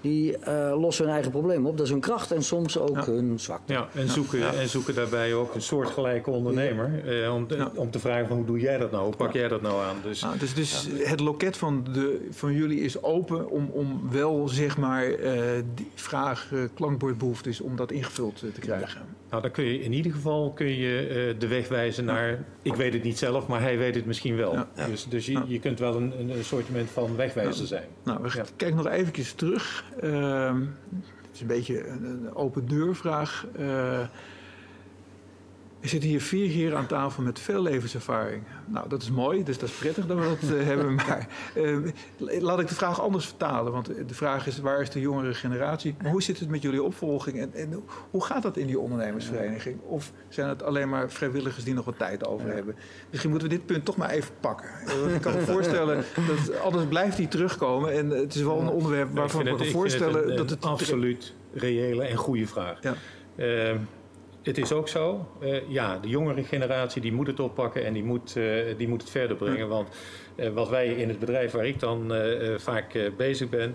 [0.01, 1.77] die uh, lossen hun eigen probleem op.
[1.77, 3.05] Dat is hun kracht en soms ook ja.
[3.05, 3.73] hun zwakte.
[3.73, 4.53] Ja, en zoeken, ja.
[4.53, 7.23] en zoeken daarbij ook een soortgelijke ondernemer.
[7.23, 9.05] Eh, om, te, om te vragen van hoe doe jij dat nou?
[9.05, 9.97] Hoe pak jij dat nou aan?
[10.03, 14.77] Dus, dus, dus het loket van, de, van jullie is open om, om wel zeg
[14.77, 15.41] maar uh,
[15.75, 19.01] die vraag, klankbordbehoeftes, om dat ingevuld te krijgen.
[19.31, 22.45] Nou, dan kun je in ieder geval kun je uh, de weg wijzen naar.
[22.63, 24.53] Ik weet het niet zelf, maar hij weet het misschien wel.
[24.53, 24.69] Ja.
[24.91, 27.85] Dus, dus je, je kunt wel een, een assortiment van wegwijzer zijn.
[28.05, 29.85] Nou, we kijken nog eventjes terug.
[30.03, 30.55] Uh,
[31.23, 33.47] het is een beetje een, open deurvraag.
[33.59, 34.01] Uh,
[35.81, 38.43] er zitten hier vier heren aan tafel met veel levenservaring.
[38.67, 40.95] Nou, dat is mooi, dus dat is prettig dat we dat uh, hebben.
[40.95, 43.73] Maar uh, laat ik de vraag anders vertalen.
[43.73, 45.95] Want de vraag is, waar is de jongere generatie?
[46.03, 47.41] Maar hoe zit het met jullie opvolging?
[47.41, 49.81] En, en hoe gaat dat in die ondernemersvereniging?
[49.81, 52.77] Of zijn het alleen maar vrijwilligers die nog wat tijd over hebben?
[53.11, 54.69] Misschien moeten we dit punt toch maar even pakken.
[55.15, 57.93] Ik kan me voorstellen, dat anders blijft die terugkomen.
[57.93, 60.31] En het is wel een onderwerp waarvan we me voorstellen...
[60.31, 62.79] Een, dat het absoluut reële en goede vraag.
[62.83, 62.95] Ja.
[64.49, 68.05] Het is ook zo, uh, ja, de jongere generatie die moet het oppakken en die
[68.05, 69.69] moet, uh, die moet het verder brengen.
[69.69, 69.89] Want
[70.37, 72.13] uh, wat wij in het bedrijf waar ik dan
[72.57, 73.75] vaak bezig ben,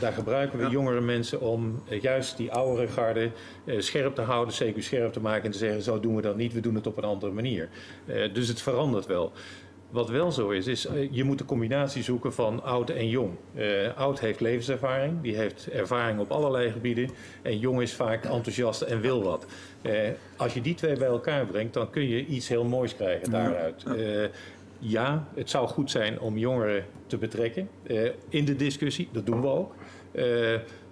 [0.00, 0.70] daar gebruiken we ja.
[0.70, 3.30] jongere mensen om juist die oudere garde
[3.78, 6.52] scherp te houden, zeker scherp te maken en te zeggen, zo doen we dat niet,
[6.52, 7.68] we doen het op een andere manier.
[8.32, 9.32] dus het verandert wel.
[9.90, 13.30] Wat wel zo is, is uh, je moet een combinatie zoeken van oud en jong.
[13.54, 17.10] Uh, oud heeft levenservaring, die heeft ervaring op allerlei gebieden.
[17.42, 19.46] En jong is vaak enthousiast en wil wat.
[19.82, 19.92] Uh,
[20.36, 23.84] als je die twee bij elkaar brengt, dan kun je iets heel moois krijgen daaruit.
[24.78, 27.68] ja, het zou goed zijn om jongeren te betrekken
[28.28, 29.08] in de discussie.
[29.12, 29.74] Dat doen we ook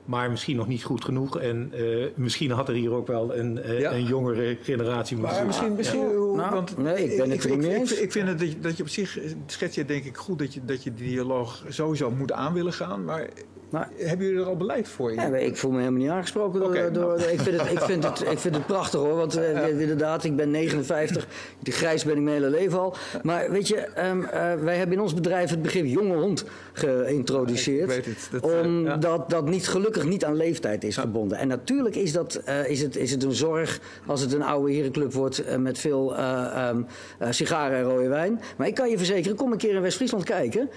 [0.09, 1.39] maar misschien nog niet goed genoeg.
[1.39, 3.93] En uh, misschien had er hier ook wel een, uh, ja.
[3.93, 6.18] een jongere generatie moeten Maar misschien, misschien ja.
[6.39, 7.93] Nou, want nee, ik ben het ik, niet ik, eens.
[7.93, 10.39] Ik, ik vind het dat je, dat je op zich, schets je denk ik goed
[10.39, 13.05] dat je, dat je die dialoog sowieso moet aan willen gaan.
[13.05, 13.29] Maar
[13.71, 15.15] nou, hebben jullie er al beleid voor?
[15.15, 16.61] Ja, ik voel me helemaal niet aangesproken.
[16.61, 17.31] Door, okay, door, nou.
[17.31, 19.17] ik, vind het, ik, vind het, ik vind het prachtig hoor.
[19.17, 21.27] Want uh, inderdaad, ik ben 59.
[21.59, 22.97] De grijs ben ik mijn hele leven al.
[23.23, 27.91] Maar weet je, um, uh, wij hebben in ons bedrijf het begrip jonge hond geïntroduceerd.
[27.91, 29.25] Ja, het, dat, omdat ja.
[29.29, 31.39] dat niet gelukkig niet aan leeftijd is gebonden.
[31.39, 34.73] En natuurlijk is, dat, uh, is, het, is het een zorg als het een oude
[34.73, 36.87] herenclub wordt met veel um,
[37.31, 38.41] sigaren en rode wijn.
[38.57, 40.71] Maar ik kan je verzekeren, kom een keer in West-Friesland kijken.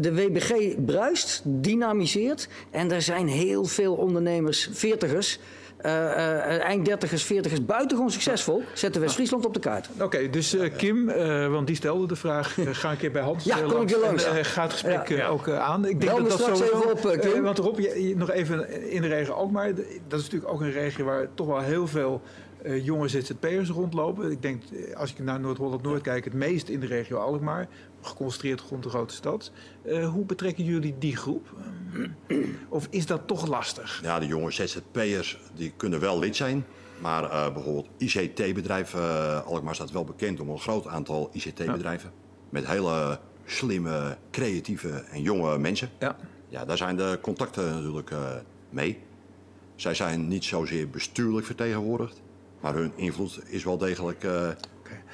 [0.00, 2.07] de WBG bruist, dynamisch
[2.70, 5.38] en er zijn heel veel ondernemers, veertigers,
[5.86, 9.88] uh, uh, eind dertigers, veertigers, buitengewoon succesvol, zetten West-Friesland op de kaart.
[9.94, 11.06] Oké, okay, dus uh, Kim,
[11.50, 14.24] want die stelde de vraag, ga een keer bij Hans ja, kom ik langs.
[14.24, 15.26] En gaat het gesprek ja.
[15.26, 15.84] ook aan.
[15.84, 17.42] Ik denk Bel dat dat straks sowieso, even op, Kim.
[17.42, 19.74] want Rob, je, nog even in de regio Alkmaar,
[20.08, 22.22] dat is natuurlijk ook een regio waar toch wel heel veel
[22.62, 24.30] jonge ZZP'ers rondlopen.
[24.30, 24.62] Ik denk,
[24.94, 27.68] als ik naar Noord-Holland-Noord kijk, het meest in de regio Alkmaar.
[28.00, 29.52] Geconcentreerd rond de grote stad.
[29.86, 31.46] Uh, hoe betrekken jullie die groep?
[32.68, 34.00] of is dat toch lastig?
[34.02, 36.64] Ja, de jonge ZZP'ers die kunnen wel lid zijn.
[37.00, 42.10] Maar uh, bijvoorbeeld ICT-bedrijven, Alkmaar staat wel bekend om een groot aantal ICT-bedrijven.
[42.14, 42.16] Ja.
[42.48, 45.90] met hele slimme, creatieve en jonge mensen.
[45.98, 46.16] Ja.
[46.48, 48.18] Ja, daar zijn de contacten natuurlijk eh,
[48.70, 48.98] mee.
[49.74, 52.22] Zij zijn niet zozeer bestuurlijk vertegenwoordigd,
[52.60, 54.26] maar hun invloed is wel degelijk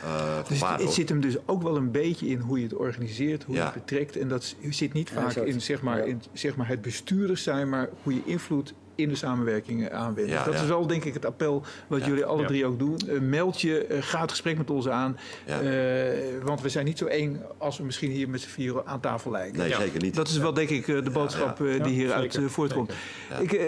[0.02, 3.44] eh Dus het zit hem dus ook wel een beetje in hoe je het organiseert,
[3.44, 4.16] hoe je het betrekt.
[4.16, 6.04] En dat zit niet Ja, vaak in, zeg maar, ja.
[6.04, 10.30] in zeg maar, het bestuurders zijn, maar hoe je invloed in de samenwerking eh, aanwendt.
[10.30, 10.60] Ja, dat ja.
[10.60, 12.06] is wel denk ik het appel wat Ja.
[12.06, 12.46] jullie alle Ja.
[12.46, 12.96] drie ook doen.
[13.08, 15.16] Eh, meld je, ga het gesprek met ons aan.
[15.46, 15.60] Ja.
[15.60, 19.00] Eh, want we zijn niet zo eng als we misschien hier met z'n vieren aan
[19.00, 19.58] tafel lijken.
[19.58, 19.80] Nee, Ja.
[19.80, 20.14] zeker niet.
[20.14, 22.92] Dat is wel denk ik de boodschap die Ja, hieruit voortkomt.
[23.30, 23.38] Ja.
[23.38, 23.66] Ik, eh,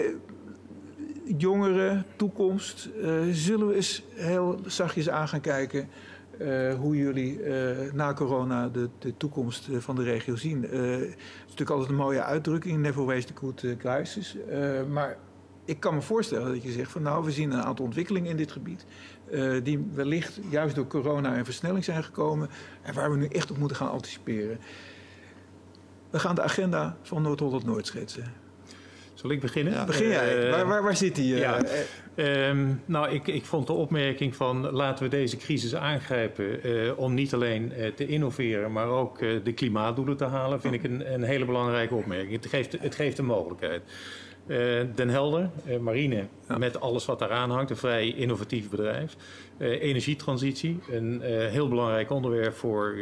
[1.37, 5.89] jongeren, toekomst, eh, zullen we eens heel zachtjes aan gaan kijken
[6.37, 10.61] eh, hoe jullie eh, na corona de, de toekomst van de regio zien.
[10.61, 14.37] Het is natuurlijk altijd een mooie uitdrukking, never waste a good crisis.
[14.89, 15.17] Maar
[15.65, 18.37] ik kan me voorstellen dat je zegt van nou, we zien een aantal ontwikkelingen in
[18.37, 18.85] dit gebied.
[19.63, 22.49] die wellicht juist door corona in versnelling zijn gekomen.
[22.81, 24.59] En waar we nu echt op moeten gaan anticiperen.
[26.09, 28.46] We gaan de agenda van Noord-Holland-Noord schetsen.
[29.17, 29.73] Zal ik beginnen?
[29.73, 29.85] Ja.
[29.85, 30.45] Begin jij?
[30.45, 31.33] Eh, waar, waar, waar zit die?
[31.33, 31.63] eh, ja.
[31.63, 31.79] eh,
[32.49, 37.13] Ehm, nou, ik, ik vond de opmerking van laten we deze crisis aangrijpen eh, om
[37.13, 41.45] niet alleen te innoveren, maar ook de klimaatdoelen te halen, vind ik een, een hele
[41.45, 42.31] belangrijke opmerking.
[42.31, 43.81] Het geeft, het geeft een mogelijkheid.
[44.95, 45.49] Den Helder,
[45.81, 46.57] marine, Ja.
[46.57, 49.15] met alles wat daaraan hangt, een vrij innovatief bedrijf.
[49.59, 52.95] Energietransitie, een heel belangrijk onderwerp voor,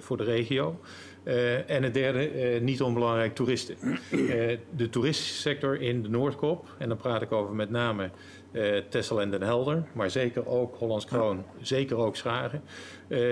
[0.00, 0.80] voor de regio.
[1.22, 3.76] Eh, en het derde, eh, niet onbelangrijk, toeristen.
[4.10, 8.10] Eh, de sector in de Noordkop, en dan praat ik over met name
[8.88, 12.62] Texel en Den Helder, maar zeker ook Hollands Kroon, zeker ook Schagen,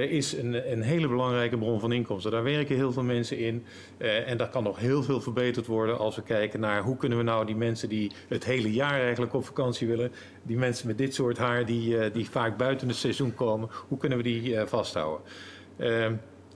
[0.08, 2.30] is een, een hele belangrijke bron van inkomsten.
[2.30, 3.64] Daar werken heel veel mensen in
[3.98, 7.24] en daar kan nog heel veel verbeterd worden als we kijken naar hoe kunnen we
[7.24, 11.14] nou die mensen die het hele jaar eigenlijk op vakantie willen, die mensen met dit
[11.14, 15.20] soort haar die, die vaak buiten het seizoen komen, hoe kunnen we die vasthouden?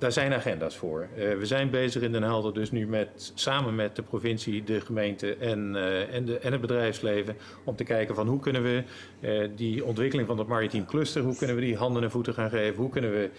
[0.02, 1.08] Daar zijn agenda's voor.
[1.16, 4.80] Eh, we zijn bezig in Den Helder dus nu met, samen met de provincie, de
[4.80, 7.36] gemeente en, eh, en, de, en het bedrijfsleven...
[7.64, 8.82] om te kijken van hoe kunnen we
[9.20, 11.22] eh, die ontwikkeling van het maritiem cluster...
[11.22, 12.76] hoe kunnen we die handen en voeten gaan geven?
[12.76, 13.30] Hoe kunnen we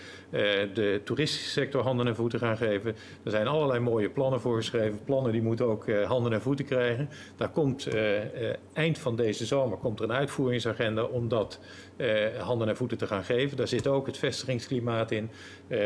[0.74, 2.96] de toeristische sector handen en voeten gaan geven?
[3.24, 5.00] Er zijn allerlei mooie plannen voor geschreven.
[5.06, 7.10] Plannen die moeten ook handen en voeten krijgen.
[7.38, 7.88] Daar komt
[8.74, 11.04] eind van deze zomer komt er een uitvoeringsagenda...
[11.04, 11.60] om dat
[12.38, 13.58] handen en voeten te gaan geven.
[13.58, 15.30] Daar zit ook het vestigingsklimaat in.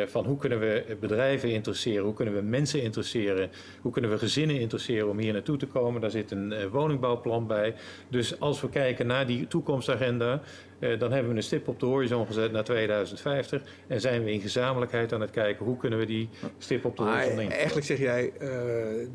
[0.06, 0.67] van hoe kunnen we
[1.00, 3.50] bedrijven interesseren, hoe kunnen we mensen interesseren,
[3.82, 6.02] hoe kunnen we gezinnen interesseren om hier naartoe te komen.
[6.02, 7.76] Daar zit een eh, woningbouwplan bij.
[8.10, 10.42] Dus als we kijken naar die toekomstagenda,
[10.80, 13.62] eh, dan hebben we een stip op de horizon gezet naar 2050.
[13.88, 17.04] En zijn we in gezamenlijkheid aan het kijken hoe kunnen we die stip op de
[17.04, 17.52] horizon in.
[17.52, 18.50] eigenlijk zeg jij, eh,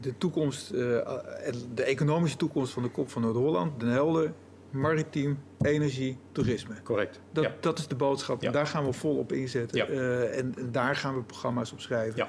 [0.00, 0.70] de toekomst,
[1.74, 4.32] de economische toekomst van de kop van Noord-Holland, Den Helder,
[4.72, 6.74] maritiem, energie, toerisme.
[6.82, 7.20] Correct.
[7.32, 7.54] Dat, ja.
[7.60, 8.40] dat is de boodschap.
[8.40, 8.46] Ja.
[8.46, 9.78] En daar gaan we vol op inzetten.
[9.78, 9.86] Ja.
[9.86, 12.16] Eh, en, en daar gaan we programma's op schrijven.
[12.16, 12.26] Ja.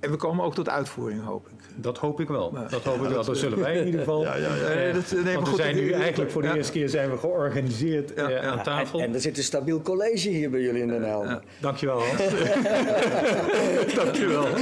[0.00, 1.54] En we komen ook tot uitvoering, hoop ik.
[1.76, 2.52] Dat hoop ik wel.
[2.70, 3.24] Dat hoop ik wel.
[3.24, 4.22] Dat zullen wij in ieder geval.
[4.28, 4.64] Ja, ja, ja.
[4.64, 6.54] Eh, dat- nee, maar want we goed, zijn nu eigenlijk voor de ja.
[6.54, 8.50] eerste keer zijn we georganiseerd Ja, eh, ja.
[8.50, 8.98] aan tafel.
[8.98, 11.42] En, en er zit een stabiel college hier bij jullie in Den Helder.
[11.60, 12.18] Dankjewel, Hans.
[13.94, 14.58] Dankjewel.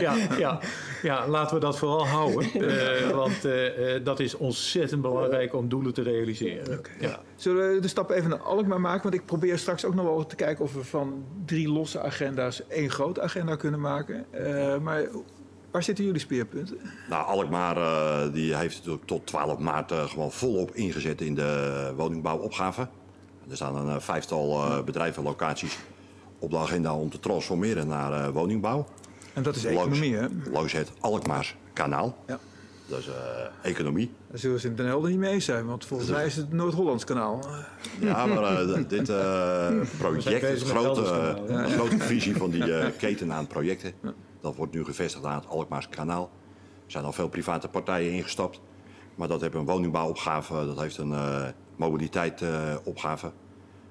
[0.00, 0.60] Ja, ja,
[1.06, 2.44] ja, laten we dat vooral houden.
[2.66, 6.80] Eh, want eh, eh, dat is ontzettend belangrijk om doelen te realiseren.
[7.00, 7.20] Ja.
[7.36, 9.02] Zullen we de stap even naar Alkmaar maken?
[9.02, 12.66] Want ik probeer straks ook nog wel te kijken of we van drie losse agenda's
[12.68, 14.26] één grote agenda kunnen maken.
[14.30, 15.08] Eh, maar
[15.70, 16.78] waar zitten jullie speerpunten?
[17.08, 22.88] Nou, Alkmaar eh, die heeft natuurlijk tot 12 maart gewoon volop ingezet in de woningbouwopgave.
[23.50, 25.78] Er staan een vijftal eh, bedrijven en locaties
[26.38, 28.86] op de agenda om te transformeren naar eh, woningbouw.
[29.36, 30.26] En dat is Langs- economie, hè?
[30.50, 32.16] Langs het Alkmaars kanaal.
[32.26, 32.38] Ja.
[32.86, 34.10] Dat is eh, economie.
[34.30, 36.52] Daar zullen ze in Den Helder niet mee eens zijn, want volgens mij is het
[36.52, 37.40] Noord-Hollands kanaal.
[38.00, 39.68] Ja, maar eh, dit eh,
[39.98, 41.02] project, het grote,
[41.46, 43.92] de grote visie van die keten aan projecten,
[44.40, 46.30] dat wordt nu gevestigd aan het Alkmaars kanaal.
[46.86, 48.60] Er zijn al veel private partijen ingestapt,
[49.14, 53.30] maar dat heeft een woningbouwopgave, dat heeft een eh mobiliteitopgave.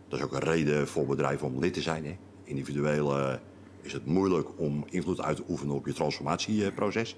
[0.07, 2.05] dat is ook een reden voor bedrijven om lid te zijn.
[2.05, 2.17] Hè.
[2.43, 3.33] Individueel eh,
[3.85, 7.17] is het moeilijk om invloed uit te oefenen op je transformatieproces.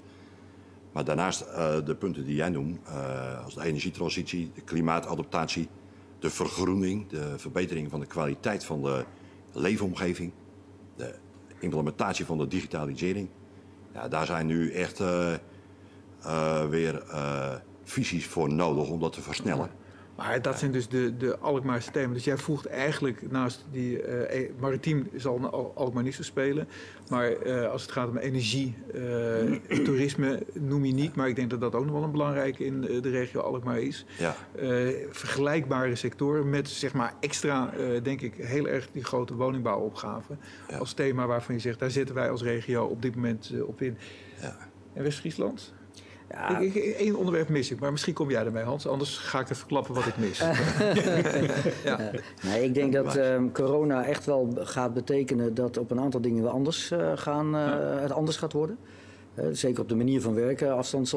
[0.92, 5.68] Maar daarnaast eh, de punten die jij noemt, eh, als de energietransitie, de klimaatadaptatie,
[6.20, 9.06] de vergroening, de verbetering van de kwaliteit van de
[9.52, 10.32] leefomgeving,
[10.96, 11.16] de
[11.60, 13.30] implementatie van de digitalisering.
[13.94, 15.34] Ja, daar zijn nu echt eh,
[16.70, 17.04] weer
[17.84, 19.70] visies voor nodig om dat te versnellen.
[20.18, 22.14] Maar dat zijn dus de, de Alkmaarse thema's.
[22.14, 26.68] Dus jij voegt eigenlijk naast die eh, e- maritiem zal Al- Alkmaar niet zo spelen.
[27.10, 31.16] Maar eh, als het gaat om energie, eh, toerisme noem je niet.
[31.16, 34.06] Maar ik denk dat dat ook nog wel een belangrijke in de regio Alkmaar is.
[34.18, 34.36] Ja.
[35.10, 40.38] Vergelijkbare sectoren met zeg maar extra, denk ik, heel erg die grote woningbouwopgave.
[40.70, 40.78] Ja.
[40.78, 43.98] Als thema waarvan je zegt, daar zitten wij als regio op dit moment op in.
[44.42, 44.58] Ja.
[44.94, 45.74] En West-Friesland?
[46.30, 46.62] Ja,
[46.98, 48.88] één onderwerp mis ik, maar misschien kom jij ermee, Hans.
[48.88, 50.38] Anders ga ik even verklappen wat ik mis.
[51.90, 52.12] ja.
[52.44, 56.44] Nee, ik denk dat ehm, corona echt wel gaat betekenen dat op een aantal dingen
[56.44, 58.78] wel anders eh, gaan, eh, het anders gaat worden.
[59.38, 61.10] Eh, zeker op de manier van werken, afstands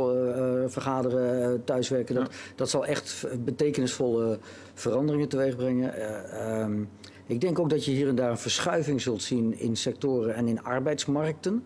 [0.66, 2.14] vergaderen, eh, thuiswerken.
[2.14, 4.38] Dat, dat zal echt betekenisvolle
[4.75, 5.94] veranderingen teweeg brengen.
[5.94, 6.83] Eh, ehm,
[7.27, 10.49] ik denk ook dat je hier en daar een verschuiving zult zien in sectoren en
[10.49, 11.64] in arbeidsmarkten.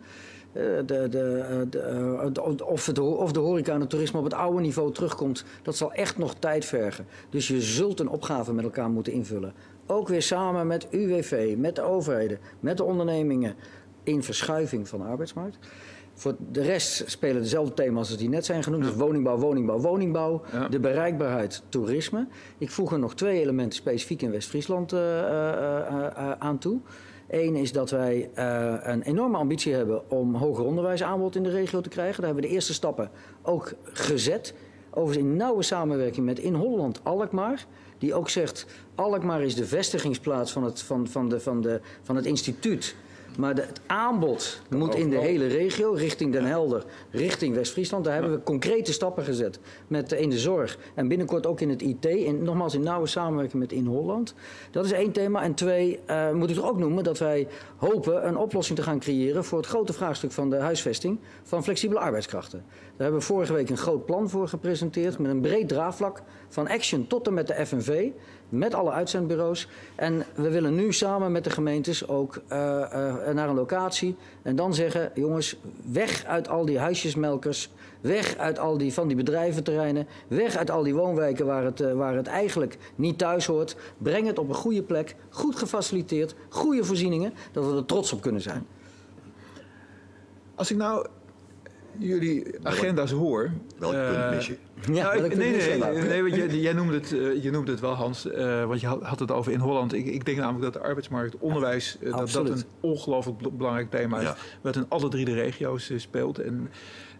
[0.55, 4.25] Eh, de, de, eh, de, eh, of, het, of de horeca en het toerisme op
[4.25, 7.07] het oude niveau terugkomt, dat zal echt nog tijd vergen.
[7.31, 9.53] Dus je zult een opgave met elkaar moeten invullen.
[9.87, 13.55] Ook weer samen met UWV, met de overheden, met de ondernemingen
[14.03, 15.59] in verschuiving van de arbeidsmarkt.
[16.14, 18.85] Voor de rest spelen dezelfde thema's als die net zijn genoemd.
[18.85, 20.43] Dus woningbouw, woningbouw, woningbouw.
[20.53, 20.69] Ja.
[20.69, 22.27] De bereikbaarheid, toerisme.
[22.59, 24.93] Ik voeg er nog twee elementen specifiek in West-Friesland
[26.38, 26.81] aan toe.
[27.29, 31.81] Eén is dat wij eh, een enorme ambitie hebben om hoger onderwijsaanbod in de regio
[31.81, 32.17] te krijgen.
[32.17, 33.11] Daar hebben we de eerste stappen
[33.43, 34.55] ook gezet.
[34.91, 37.67] Overigens in nauwe samenwerking met in Holland Alkmaar.
[37.99, 42.17] Die ook zegt, Alkmaar is de vestigingsplaats van het, van, van de, van de, van
[42.17, 42.97] het instituut.
[43.38, 48.05] Maar de- het aanbod moet in de hele regio, richting Den Helder, richting West-Friesland.
[48.05, 50.79] Daar hebben we concrete stappen gezet met, in de zorg.
[50.94, 52.07] En binnenkort ook in het IT.
[52.07, 54.35] En nogmaals in nauwe samenwerking met In Holland.
[54.70, 55.42] Dat is één thema.
[55.42, 58.99] En twee, eh, moet ik er ook noemen dat wij hopen een oplossing te gaan
[58.99, 62.64] creëren voor het grote vraagstuk van de huisvesting van flexibele arbeidskrachten.
[62.68, 66.68] Daar hebben we vorige week een groot plan voor gepresenteerd met een breed draagvlak van
[66.68, 68.09] Action tot en met de FNV,
[68.59, 69.69] met alle uitzendbureaus.
[69.95, 74.57] En we willen nu samen met de gemeentes ook eh, eh, naar een locatie en
[74.57, 75.57] dan zeggen, jongens,
[75.93, 80.83] weg uit al die huisjesmelkers, weg uit al die van die bedrijventerreinen, weg uit al
[80.83, 83.77] die woonwijken waar het, eh, waar het eigenlijk niet thuis hoort.
[83.99, 88.21] Breng het op een goede plek, goed gefaciliteerd, goede voorzieningen, dat we er trots op
[88.21, 88.67] kunnen zijn.
[90.55, 91.07] Als ik nou
[91.99, 93.51] jullie agenda's hoor.
[93.79, 94.57] Welk eh, punt mis je?
[94.93, 97.81] Ja, nou, ik- nee, nee, nee, want jij, jij noemde het, eh, je noemde het
[97.81, 98.31] wel, Hans.
[98.31, 99.93] eh, want je had, had het over in Holland.
[99.93, 104.17] Ik, ik denk namelijk dat de arbeidsmarkt, onderwijs, dat dat een ongelooflijk bel- belangrijk thema
[104.19, 104.25] is.
[104.25, 104.37] Ja.
[104.61, 106.39] Wat in alle drie de regio's speelt.
[106.39, 106.69] En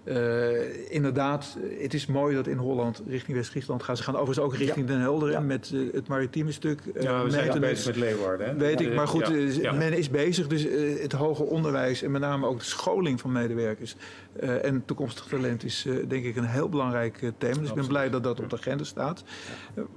[0.05, 3.97] eh, inderdaad, het is mooi dat in Holland richting West-Friesland gaan.
[3.97, 5.41] Ze gaan overigens ook richting Den Helder Ja.
[5.41, 6.81] met eh, het maritieme stuk.
[6.95, 8.47] eh, Ja, we zijn bezig met Leeuwarden.
[8.47, 8.55] hè?
[8.55, 9.73] Weet ik, maar goed, ja, ja.
[9.73, 10.47] men is bezig.
[10.47, 10.67] Dus
[11.03, 13.97] het hoger onderwijs en met name ook de scholing van medewerkers
[14.41, 17.59] eh, en toekomstig talent is eh, denk ik een heel belangrijk thema.
[17.59, 19.25] Dus ik ben blij dat dat op de agenda staat.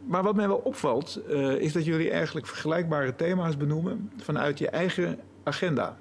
[0.07, 4.69] Maar wat mij wel opvalt, eh, is dat jullie eigenlijk vergelijkbare thema's benoemen vanuit je
[4.69, 5.97] eigen agenda.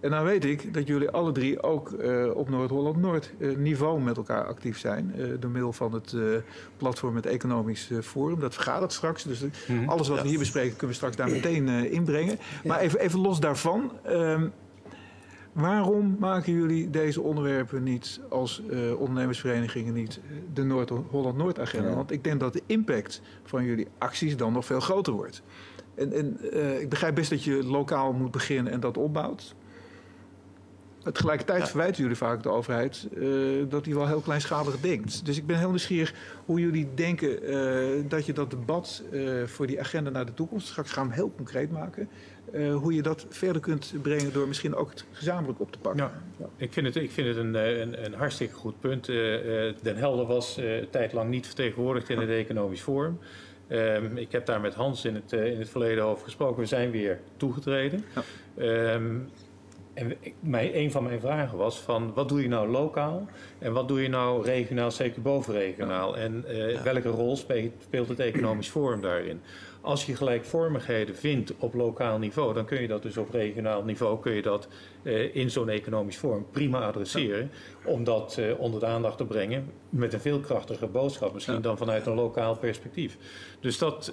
[0.00, 4.16] En dan weet ik dat jullie alle drie ook eh, op Noord-Holland-Noord eh, niveau met
[4.16, 5.12] elkaar actief zijn.
[5.16, 6.20] eh, door middel van het eh,
[6.76, 8.40] platform het Economisch eh, Forum.
[8.40, 9.22] Dat vergadert straks.
[9.22, 9.88] Dus eh, Mhm.
[9.88, 12.38] alles wat we hier bespreken kunnen we straks daar meteen eh, inbrengen.
[12.64, 13.92] Maar even, even los daarvan.
[14.02, 14.46] ehm,
[15.52, 21.88] waarom maken jullie deze onderwerpen niet als eh, ondernemersverenigingen niet eh, de Noord-Holland-Noord-agenda?
[21.88, 21.94] Ja.
[21.94, 25.42] Want ik denk dat de impact van jullie acties dan nog veel groter wordt.
[25.94, 29.54] En, en eh, ik begrijp best dat je lokaal moet beginnen en dat opbouwt.
[31.12, 31.66] Tegelijkertijd Ja.
[31.66, 33.28] verwijten jullie vaak de overheid eh,
[33.68, 35.24] dat die wel heel kleinschalig denkt.
[35.24, 39.66] Dus ik ben heel nieuwsgierig hoe jullie denken eh, dat je dat debat eh, voor
[39.66, 42.08] die agenda naar de toekomst, straks gaan we hem heel concreet maken,
[42.52, 46.10] eh, hoe je dat verder kunt brengen door misschien ook het gezamenlijk op te pakken.
[46.38, 46.46] Ja.
[46.56, 49.06] Ik vind het, ik vind het een, een, een hartstikke goed punt.
[49.82, 53.18] Den Helder was eh, een tijd lang niet vertegenwoordigd in het Economisch Forum.
[53.68, 56.60] Ehm, ik heb daar met Hans in het, in het verleden over gesproken.
[56.60, 58.04] We zijn weer toegetreden.
[58.14, 58.22] Ja.
[58.64, 59.16] Ehm,
[59.98, 63.26] en mij, een van mijn vragen was van wat doe je nou lokaal
[63.58, 66.16] en wat doe je nou regionaal, zeker bovenregionaal?
[66.16, 69.40] En eh, welke rol speelt, speelt het Economisch Forum daarin?
[69.80, 74.20] Als je gelijkvormigheden vindt op lokaal niveau, dan kun je dat dus op regionaal niveau
[74.20, 74.68] kun je dat,
[75.02, 77.50] eh, in zo'n economisch forum prima adresseren.
[77.84, 81.60] Om dat eh, onder de aandacht te brengen met een veel krachtiger boodschap, misschien Ja.
[81.60, 83.16] dan vanuit een lokaal perspectief.
[83.60, 84.12] Dus dat,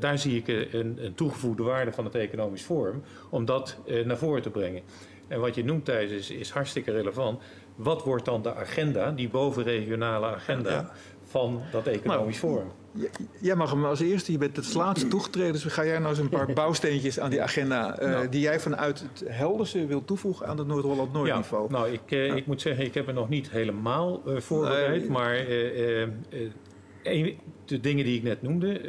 [0.00, 4.42] daar zie ik een, een toegevoegde waarde van het economisch forum om dat naar voren
[4.42, 4.82] te brengen.
[5.28, 7.42] En wat je noemt Thijs is, is hartstikke relevant.
[7.76, 10.90] Wat wordt dan de agenda, die bovenregionale agenda Ja.
[11.24, 12.70] van dat economisch forum?
[12.92, 13.04] J-
[13.40, 16.18] Jij mag hem als eerste, je bent het laatste toegetreden, dus ga jij nou eens
[16.18, 18.28] een paar bouwsteentjes aan die agenda eh, Nou.
[18.28, 21.70] die jij vanuit het Helderse wil toevoegen aan het Noord-Holland-Noord Ja, niveau.
[21.70, 25.08] nou, ik, eh, ik moet zeggen, ik heb het nog niet helemaal eh, voorbereid.
[25.08, 25.34] Maar
[27.64, 28.80] de dingen die ik net noemde.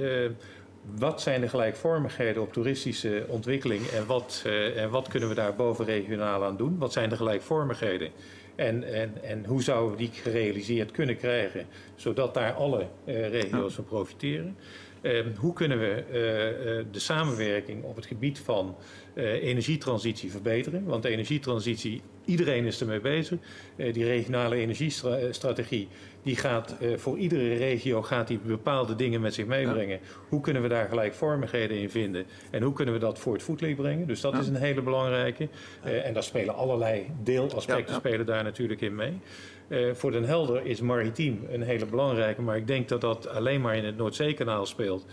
[0.95, 5.55] Wat zijn de gelijkvormigheden op toeristische ontwikkeling en wat, eh, en wat kunnen we daar
[5.55, 6.77] bovenregionaal aan doen?
[6.77, 8.11] Wat zijn de gelijkvormigheden?
[8.55, 11.65] En, en, en hoe zouden we die gerealiseerd kunnen krijgen,
[11.95, 14.57] zodat daar alle eh, regio's van profiteren?
[15.01, 18.75] Eh, hoe kunnen we eh, eh, de samenwerking op het gebied van
[19.13, 20.83] eh, energietransitie verbeteren?
[20.85, 23.37] Want de energietransitie, iedereen is ermee bezig.
[23.75, 25.87] Die regionale energiestrategie,
[26.23, 29.99] die gaat voor iedere regio gaat die bepaalde dingen met zich meebrengen.
[30.29, 32.25] Hoe kunnen we daar gelijkvormigheden in vinden?
[32.49, 34.07] En hoe kunnen we dat voor het voetlicht brengen?
[34.07, 34.39] Dus dat Ja.
[34.39, 35.47] is een hele belangrijke.
[35.83, 37.99] En daar spelen allerlei deelaspecten ja.
[37.99, 39.19] spelen daar natuurlijk in mee.
[39.67, 43.61] Eh, voor Den Helder is maritiem een hele belangrijke, maar ik denk dat dat alleen
[43.61, 45.05] maar in het Noordzeekanaal speelt.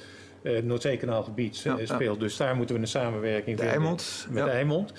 [0.43, 1.95] Eh, het Noordzeekanaalgebied Ja, eh, ja.
[1.95, 2.21] speelt.
[2.21, 4.27] Dus daar moeten we een samenwerking De Eimond.
[4.31, 4.51] met ja.
[4.51, 4.93] Eimond.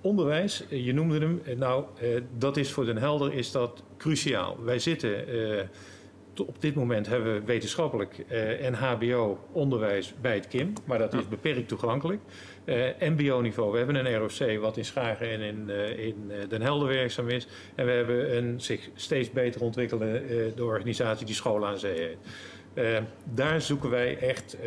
[0.00, 1.42] Onderwijs, je noemde hem.
[1.56, 1.84] Nou,
[2.38, 4.56] dat is voor Den Helder is dat cruciaal.
[4.64, 5.24] Wij zitten...
[6.36, 8.18] op dit moment hebben we wetenschappelijk
[8.60, 12.20] en HBO-onderwijs bij het KIM, maar dat is beperkt toegankelijk.
[12.68, 16.62] Eh, MBO-niveau, we hebben een ROC wat in Schagen en in, eh, in eh, Den
[16.62, 17.46] Helder werkzaam is.
[17.74, 21.98] En we hebben een zich steeds beter ontwikkelde eh, de organisatie die School aan Zee
[21.98, 22.16] heet.
[22.78, 24.62] Eh, daar zoeken wij echt eh,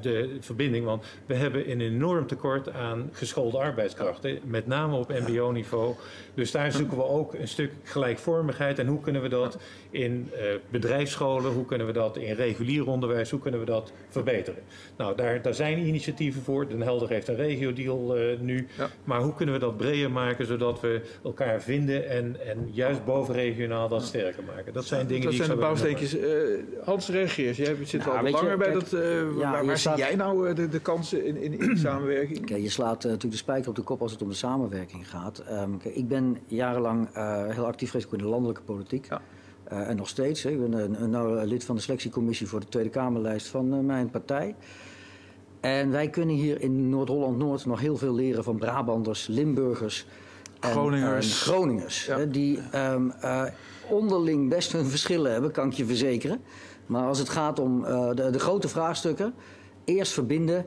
[0.00, 0.84] de verbinding.
[0.84, 4.38] Want we hebben een enorm tekort aan geschoolde arbeidskrachten.
[4.44, 5.94] Met name op mbo-niveau.
[6.34, 8.78] Dus daar zoeken we ook een stuk gelijkvormigheid.
[8.78, 9.58] En hoe kunnen we dat
[9.90, 14.62] in eh, bedrijfsscholen, hoe kunnen we dat in regulier onderwijs, hoe kunnen we dat verbeteren?
[14.96, 16.68] Nou, daar, daar zijn initiatieven voor.
[16.68, 18.66] Den Helder heeft een regio-deal nu.
[18.78, 18.88] Ja.
[19.04, 23.88] Maar hoe kunnen we dat breder maken, zodat we elkaar vinden en, en juist bovenregionaal
[23.88, 24.72] dat sterker maken?
[24.72, 26.16] Dat zijn dingen dat die ik zijn de bouwsteentjes.
[26.84, 27.55] Hans, reageert.
[27.56, 29.00] Jij zit Nou, al je, langer bij kijk, dat.
[29.00, 32.46] eh, ja, waar zie staat- jij nou eh, de, de kansen in, in, samenwerking?
[32.46, 35.08] Kijk, je slaat eh, natuurlijk de spijker op de kop als het om de samenwerking
[35.10, 35.38] gaat.
[35.38, 39.06] Ehm, kijk, ik ben jarenlang eh, heel actief geweest in de landelijke politiek.
[39.08, 39.20] Ja.
[39.64, 40.42] Eh, en nog steeds.
[40.42, 40.50] Hè.
[40.50, 44.10] Ik ben een, een, nou, lid van de selectiecommissie voor de Tweede Kamerlijst van mijn
[44.10, 44.54] partij.
[45.60, 50.06] En wij kunnen hier in Noord-Holland-Noord nog heel veel leren van Brabanders, Limburgers.
[50.60, 51.42] en, Groningers.
[51.42, 52.06] Groningers.
[52.06, 52.18] Ja.
[52.18, 53.44] hè, die ehm, eh,
[53.88, 56.40] onderling best hun verschillen hebben, kan ik je verzekeren.
[56.86, 59.34] Maar als het gaat om eh, de, de grote vraagstukken,
[59.84, 60.66] eerst verbinden,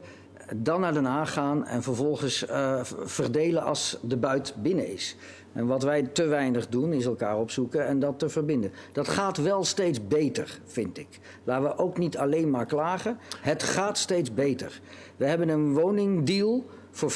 [0.55, 5.15] dan naar Den Haag gaan en vervolgens eh, verdelen als de buit binnen is.
[5.53, 8.71] En wat wij te weinig doen, is elkaar opzoeken en dat te verbinden.
[8.91, 11.19] Dat gaat wel steeds beter, vind ik.
[11.43, 13.17] Laten we ook niet alleen maar klagen.
[13.41, 14.81] Het gaat steeds beter.
[15.17, 17.11] We hebben een woningdeal voor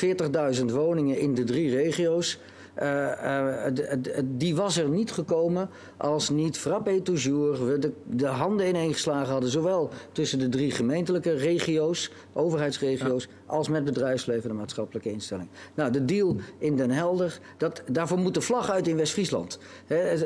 [0.55, 2.39] 40.000 woningen in de drie regio's.
[2.73, 3.73] Eh, eh,
[4.23, 9.49] die was er niet gekomen als niet frappé toujours we de, de handen ineengeslagen hadden.
[9.49, 15.51] Zowel tussen de drie gemeentelijke regio's, overheidsregio's, als met bedrijfsleven en maatschappelijke instellingen.
[15.73, 19.59] Nou, de deal in Den Helder, dat, daarvoor moet de vlag uit in West-Friesland.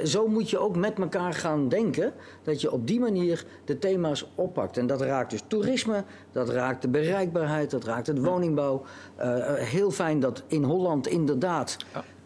[0.03, 4.31] Zo moet je ook met elkaar gaan denken, dat je op die manier de thema's
[4.35, 4.77] oppakt.
[4.77, 8.83] En dat raakt dus toerisme, dat raakt de bereikbaarheid, dat raakt het woningbouw.
[9.15, 11.77] Eh, heel fijn dat in Holland inderdaad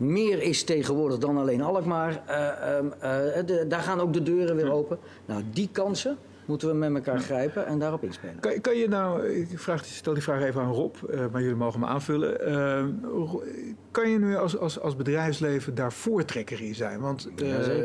[0.01, 2.21] meer is tegenwoordig dan alleen Alkmaar.
[2.27, 4.97] Eh, ehm, eh, de- daar gaan ook de deuren weer open.
[5.25, 8.39] Nou, die kansen moeten we met elkaar grijpen en daarop inspelen.
[8.39, 11.55] Kan, kan je nou, ik vraag, stel die vraag even aan Rob, eh, maar jullie
[11.55, 12.45] mogen me aanvullen.
[12.47, 13.43] Eh, Ro-
[13.91, 16.99] kan je nu als, als, als bedrijfsleven daar voortrekker in zijn?
[16.99, 17.81] Want eh,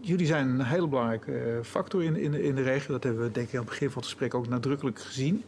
[0.00, 2.92] jullie zijn een hele belangrijke factor in, in, de- in de regio.
[2.92, 5.42] Dat hebben we denk ik aan het begin van het gesprek ook nadrukkelijk gezien.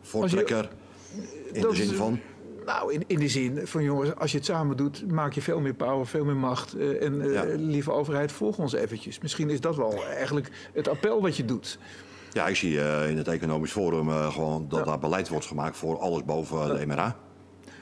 [0.00, 0.68] Voortrekker
[1.52, 2.20] in de zin is- van...
[2.66, 5.60] Nou, in, in de zin van jongens, als je het samen doet, maak je veel
[5.60, 6.74] meer power, veel meer macht.
[6.74, 7.44] Eh, en eh, Ja.
[7.56, 9.18] lieve overheid, volg ons eventjes.
[9.20, 11.78] Misschien is dat wel eigenlijk het appel wat je doet.
[12.32, 14.84] Ja, ik zie eh, in het economisch forum gewoon dat Ja.
[14.84, 17.16] daar beleid wordt gemaakt voor alles boven de MRA.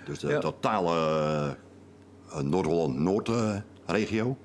[0.05, 1.57] Dus de totale
[2.43, 4.37] Noord-Holland-Noord-regio.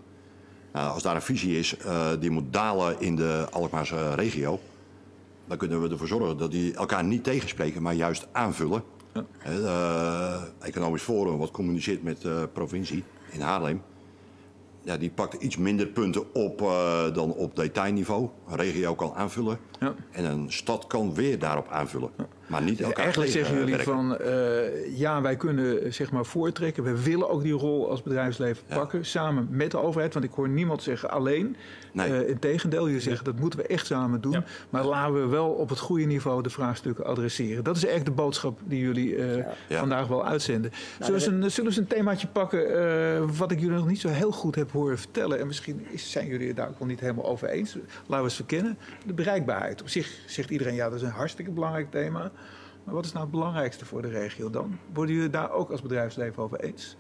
[0.74, 1.76] Nou, als daar een visie is
[2.20, 4.60] die moet dalen in de Alkmaarse regio,
[5.48, 8.84] dan kunnen we ervoor zorgen dat die elkaar niet tegenspreken, maar juist aanvullen.
[9.44, 9.52] Ja.
[9.52, 13.82] Eh, economisch forum wat communiceert met de provincie in Haarlem,
[14.82, 18.30] ja, die pakt iets minder punten op eh, dan op detailniveau.
[18.50, 19.96] Een regio kan aanvullen Ja.
[20.12, 22.10] en een stad kan weer daarop aanvullen.
[22.48, 26.84] Maar niet elkaar Eigenlijk zeggen jullie van uh, ja, wij kunnen eh, zeg maar voortrekken.
[26.84, 28.76] We willen ook die rol als bedrijfsleven Ja.
[28.76, 30.14] pakken samen met de overheid.
[30.14, 31.56] Want ik hoor niemand zeggen alleen.
[31.94, 32.10] Nee.
[32.10, 34.32] Uh, Integendeel, jullie zeggen dat moeten we echt samen doen.
[34.32, 34.44] Ja.
[34.70, 37.64] Maar laten we wel op het goede niveau de vraagstukken adresseren.
[37.64, 39.80] Dat is echt de boodschap die jullie uh, Ja.
[39.80, 40.72] vandaag wel uitzenden.
[41.00, 43.88] zullen, we eens een, zullen we eens een themaatje pakken uh, wat ik jullie nog
[43.88, 45.40] niet zo heel goed heb horen vertellen.
[45.40, 47.74] En misschien is, zijn jullie het daar ook wel niet helemaal over eens.
[47.76, 48.78] Laten we eens verkennen.
[49.06, 49.82] De bereikbaarheid.
[49.82, 52.32] Op zich zegt iedereen ja, dat is een hartstikke belangrijk thema.
[52.88, 54.80] Maar wat is nou het belangrijkste voor de regio dan?
[54.94, 56.96] Worden jullie daar ook als bedrijfsleven over eens?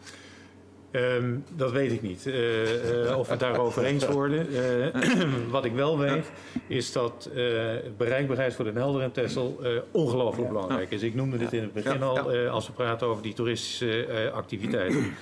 [0.92, 2.26] Ehm, dat weet ik niet.
[2.26, 4.48] Eh, eh, of we het daarover eens worden.
[4.94, 6.32] Eh, wat ik wel weet,
[6.68, 7.30] is dat
[7.98, 9.60] bereikbaarheid voor de Helder en Texel
[9.92, 11.02] ongelooflijk belangrijk is.
[11.02, 15.16] Ik noemde dit in het begin al, als we praten over die toeristische activiteiten.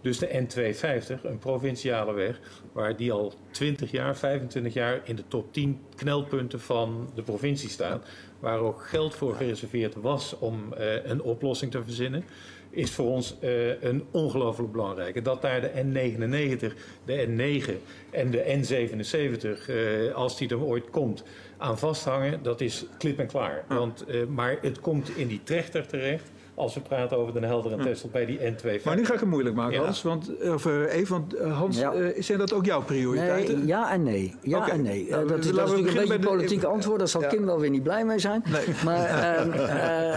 [0.00, 2.40] Dus de N250, een provinciale weg,
[2.72, 7.68] waar die al 20 jaar, 25 jaar in de top 10 knelpunten van de provincie
[7.68, 8.06] staat.
[8.38, 10.74] Waar ook geld voor gereserveerd was om
[11.04, 12.24] een oplossing te verzinnen
[12.70, 15.22] is voor ons uh, een ongelooflijk belangrijke.
[15.22, 16.74] Dat daar de N99,
[17.04, 17.72] de N9
[18.10, 21.24] en de N77, uh, als die er ooit komt,
[21.56, 23.64] aan vasthangen, dat is klip en klaar.
[23.68, 27.80] Want, maar het komt in die trechter terecht als we praten over de Helder en
[27.80, 28.82] Texel bij die N2.
[28.84, 30.02] Maar nu ga ik het moeilijk maken, Hans.
[30.02, 31.94] Want, of even, want Hans, ja.
[31.94, 33.58] uh, zijn dat ook jouw prioriteiten?
[33.58, 34.34] Nee, ja en nee.
[34.42, 34.70] Ja okay.
[34.70, 35.06] en nee.
[35.06, 36.98] Uh, dat, dat is natuurlijk een beetje een politieke de, antwoord.
[36.98, 37.28] Daar zal ja.
[37.28, 38.42] Kim wel weer niet blij mee zijn.
[38.50, 38.66] Nee.
[38.84, 39.54] Maar uh,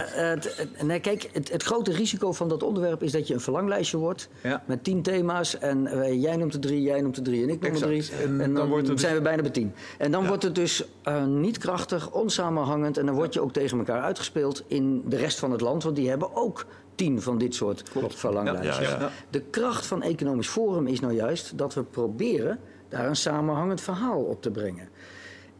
[0.04, 3.96] het, nee, kijk, het, het, grote risico van dat onderwerp is dat je een verlanglijstje
[3.96, 4.28] wordt.
[4.42, 4.62] Ja.
[4.66, 5.58] Met tien thema's.
[5.58, 5.88] En
[6.20, 8.10] jij noemt er drie, jij noemt er drie en ik noem er drie.
[8.22, 9.72] En, en, dan, dan wordt het zijn we bijna bij tien.
[9.98, 10.84] En dan wordt het dus
[11.26, 12.98] niet krachtig, onsamenhangend.
[12.98, 15.82] En dan word je ook tegen elkaar uitgespeeld in de rest van het land.
[15.82, 18.84] Want die hebben ook tien van dit soort verlanglijsten.
[18.84, 19.10] Ja, ja, ja.
[19.30, 22.58] De kracht van Economisch Forum is nou juist dat we proberen
[22.88, 24.88] daar een samenhangend verhaal op te brengen.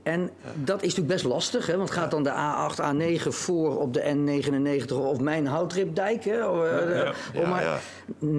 [0.03, 1.77] En dat is natuurlijk best lastig, hè?
[1.77, 6.25] want gaat dan de A8, A9 voor op de N99 of mijn houtripdijk?
[6.25, 6.39] Hè?
[7.47, 7.83] Maar,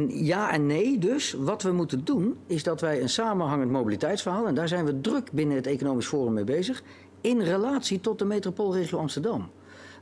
[0.07, 4.55] ja, en nee, dus wat we moeten doen is dat wij een samenhangend mobiliteitsverhaal, en
[4.55, 6.83] daar zijn we druk binnen het Economisch Forum mee bezig,
[7.21, 9.49] in relatie tot de metropoolregio Amsterdam.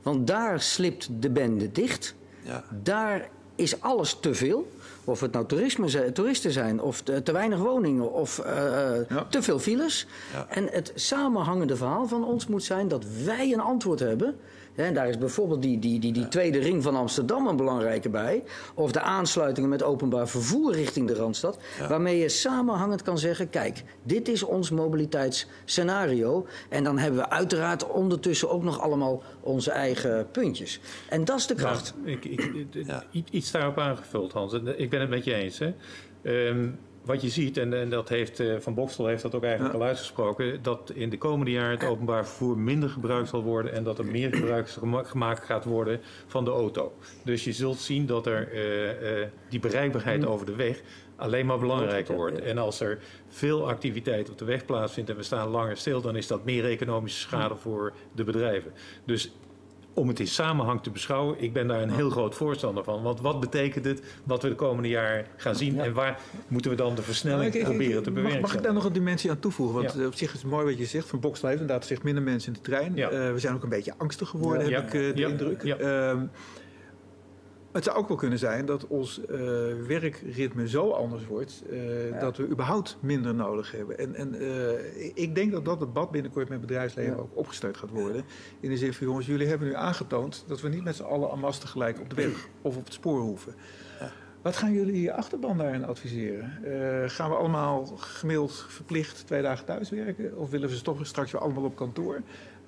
[0.01, 2.15] Want daar slipt de bende dicht.
[2.43, 2.63] Ja.
[2.83, 4.71] Daar is alles te veel.
[5.03, 8.45] Of het nou toerisme, toeristen zijn, of te, te weinig woningen, of uh,
[9.09, 9.25] ja.
[9.29, 10.07] te veel files.
[10.33, 10.45] Ja.
[10.49, 14.35] En het samenhangende verhaal van ons moet zijn dat wij een antwoord hebben
[14.75, 18.43] en daar is bijvoorbeeld die, die, die, die tweede ring van Amsterdam een belangrijke bij.
[18.75, 21.59] Of de aansluitingen met openbaar vervoer richting de Randstad.
[21.87, 26.45] Waarmee je samenhangend kan zeggen, kijk, dit is ons mobiliteitsscenario.
[26.69, 30.79] En dan hebben we uiteraard ondertussen ook nog allemaal onze eigen puntjes.
[31.09, 31.93] En dat is de kracht.
[31.97, 34.53] Nou, ik, ik, iets daarop aangevuld, Hans.
[34.53, 35.59] Ik ben het met je eens.
[35.59, 35.73] Hè?
[36.23, 39.73] Um, wat je ziet, en, en dat heeft uh, Van Bokstel heeft dat ook eigenlijk
[39.73, 39.79] ja.
[39.79, 43.83] al uitgesproken, dat in de komende jaren het openbaar vervoer minder gebruikt zal worden en
[43.83, 44.69] dat er meer gebruik
[45.07, 46.93] gemaakt gaat worden van de auto.
[47.23, 50.81] Dus je zult zien dat er uh, uh, die bereikbaarheid over de weg
[51.15, 52.39] alleen maar belangrijker wordt.
[52.39, 56.15] En als er veel activiteit op de weg plaatsvindt en we staan langer stil, dan
[56.15, 58.71] is dat meer economische schade voor de bedrijven.
[59.05, 59.31] Dus
[59.93, 61.41] om het in samenhang te beschouwen.
[61.41, 63.03] Ik ben daar een heel groot voorstander van.
[63.03, 65.79] Want wat betekent het wat we de komende jaren gaan zien?
[65.79, 68.41] En waar moeten we dan de versnelling nou, proberen te bewerken?
[68.41, 69.75] Mag, ik daar nog een dimensie aan toevoegen?
[69.75, 70.05] Want ja.
[70.05, 71.07] op zich is het mooi wat je zegt.
[71.07, 72.95] Van heeft inderdaad zich minder mensen in de trein.
[72.95, 73.11] Ja.
[73.11, 75.63] Uh, we zijn ook een beetje angstig geworden, heb ik uh, de indruk.
[75.63, 76.13] Uh,
[77.71, 79.37] het zou ook wel kunnen zijn dat ons uh,
[79.87, 82.19] werkritme zo anders wordt uh, ja.
[82.19, 83.97] dat we überhaupt minder nodig hebben.
[83.97, 87.19] En, en uh, ik denk dat dat debat binnenkort met bedrijfsleven ja.
[87.19, 88.23] ook opgestart gaat worden.
[88.59, 91.29] In de zin van jongens, jullie hebben nu aangetoond dat we niet met z'n allen
[91.29, 93.55] en tegelijk op de weg of op het spoor hoeven.
[93.99, 94.11] Ja.
[94.41, 96.59] Wat gaan jullie achterban daarin adviseren?
[97.09, 100.37] gaan we allemaal gemiddeld verplicht twee dagen thuiswerken?
[100.37, 102.21] Of willen we ze toch straks weer allemaal op kantoor?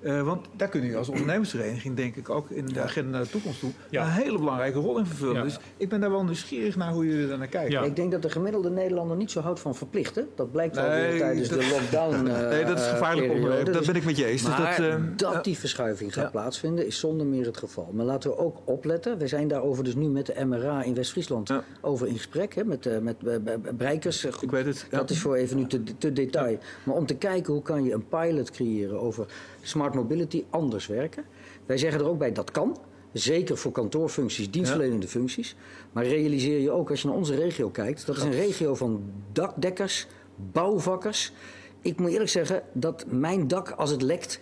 [0.04, 3.30] Uh, want daar kunnen jullie als ondernemersvereniging, denk ik, ook in de agenda naar de
[3.30, 4.04] toekomst toe, ja.
[4.04, 5.34] een hele belangrijke rol in vervullen.
[5.34, 5.42] Ja.
[5.42, 7.70] Dus ik ben daar wel nieuwsgierig naar hoe jullie daar naar kijken.
[7.70, 7.82] Ja.
[7.82, 10.28] Ik denk dat de gemiddelde Nederlander niet zo houdt van verplichten.
[10.34, 12.26] Dat blijkt wel nee, weer tijdens dat, de lockdown.
[12.26, 13.72] Uh, nee, dat is gevaarlijk onderwerp.
[13.72, 14.42] Dat ben ik met je eens.
[14.42, 17.90] Maar dus dat, uh, dat die verschuiving gaat plaatsvinden, is zonder meer het geval.
[17.92, 19.18] Maar laten we ook opletten.
[19.18, 21.50] We zijn daarover dus nu met de MRA in West-Friesland
[21.80, 22.54] over in gesprek.
[22.54, 24.24] Hè, met, met Breikers.
[24.24, 24.86] Ik weet het.
[24.90, 26.58] Dat is voor even nu te, te detail.
[26.82, 29.26] Maar om te kijken hoe kan je een pilot creëren over
[29.64, 31.24] smart mobility anders werken.
[31.66, 32.78] Wij zeggen er ook bij dat kan.
[33.12, 35.10] Zeker voor kantoorfuncties, dienstverlenende ja.
[35.10, 35.56] functies.
[35.92, 38.06] Maar realiseer je ook als je naar onze regio kijkt.
[38.06, 39.02] Dat is een regio van
[39.32, 40.06] dakdekkers,
[40.52, 41.32] bouwvakkers.
[41.80, 44.40] Ik moet eerlijk zeggen dat mijn dak als het lekt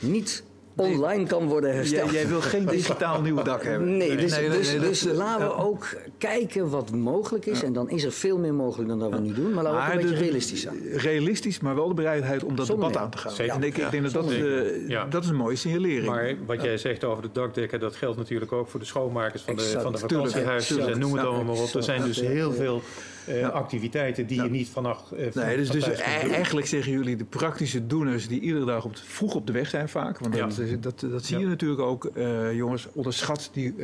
[0.00, 0.44] niet
[0.76, 2.10] online kan worden hersteld.
[2.10, 3.96] Jij, jij wil geen digitaal nieuw dak hebben.
[3.96, 7.60] Nee, dus, nee, nee, dus, dus, dus laten we ook kijken wat mogelijk is.
[7.60, 7.66] Ja.
[7.66, 9.52] En dan is er veel meer mogelijk dan dat we nu doen.
[9.52, 10.76] Maar laten we ook een beetje realistisch zijn.
[10.92, 13.32] Realistisch, maar wel de bereidheid om dat Zonder debat aan te gaan.
[13.32, 13.54] Zeker.
[13.54, 16.06] En ik, ik denk dat dat, uh, dat is een mooie signalering.
[16.06, 19.56] Maar wat jij zegt over de dakdekken, dat geldt natuurlijk ook voor de schoonmakers van
[19.56, 20.88] de, van de vakantiehuizen.
[20.88, 21.74] En noem het allemaal maar op.
[21.74, 22.82] Er zijn dus heel veel
[23.28, 25.12] uh, activiteiten die je niet vanaf.
[25.12, 28.96] Uh, van, nee, dus, dus eigenlijk zeggen jullie de praktische doeners die iedere dag op,
[28.96, 30.18] vroeg op de weg zijn vaak.
[30.18, 32.10] Want dat, dat, dat, zie je natuurlijk ook.
[32.14, 33.74] Uh, jongens, onderschat die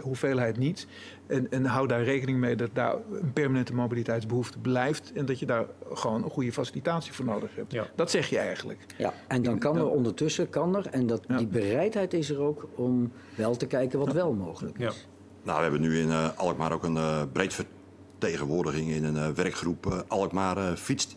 [0.00, 0.86] hoeveelheid niet.
[1.26, 5.12] En, en hou daar rekening mee dat daar een permanente mobiliteitsbehoefte blijft.
[5.14, 7.72] En dat je daar gewoon een goede facilitatie voor nodig hebt.
[7.72, 7.86] Ja.
[7.94, 8.86] Dat zeg je eigenlijk.
[8.96, 12.68] Ja, en dan kan er ondertussen, kan er, en dat, die bereidheid is er ook
[12.74, 15.08] om wel te kijken wat wel mogelijk is.
[15.42, 16.98] Nou, we hebben nu in Alkmaar ook een
[17.32, 17.54] breed
[18.18, 21.16] vertegenwoordiging in een eh, werkgroep eh, Alkmaar eh, fietst.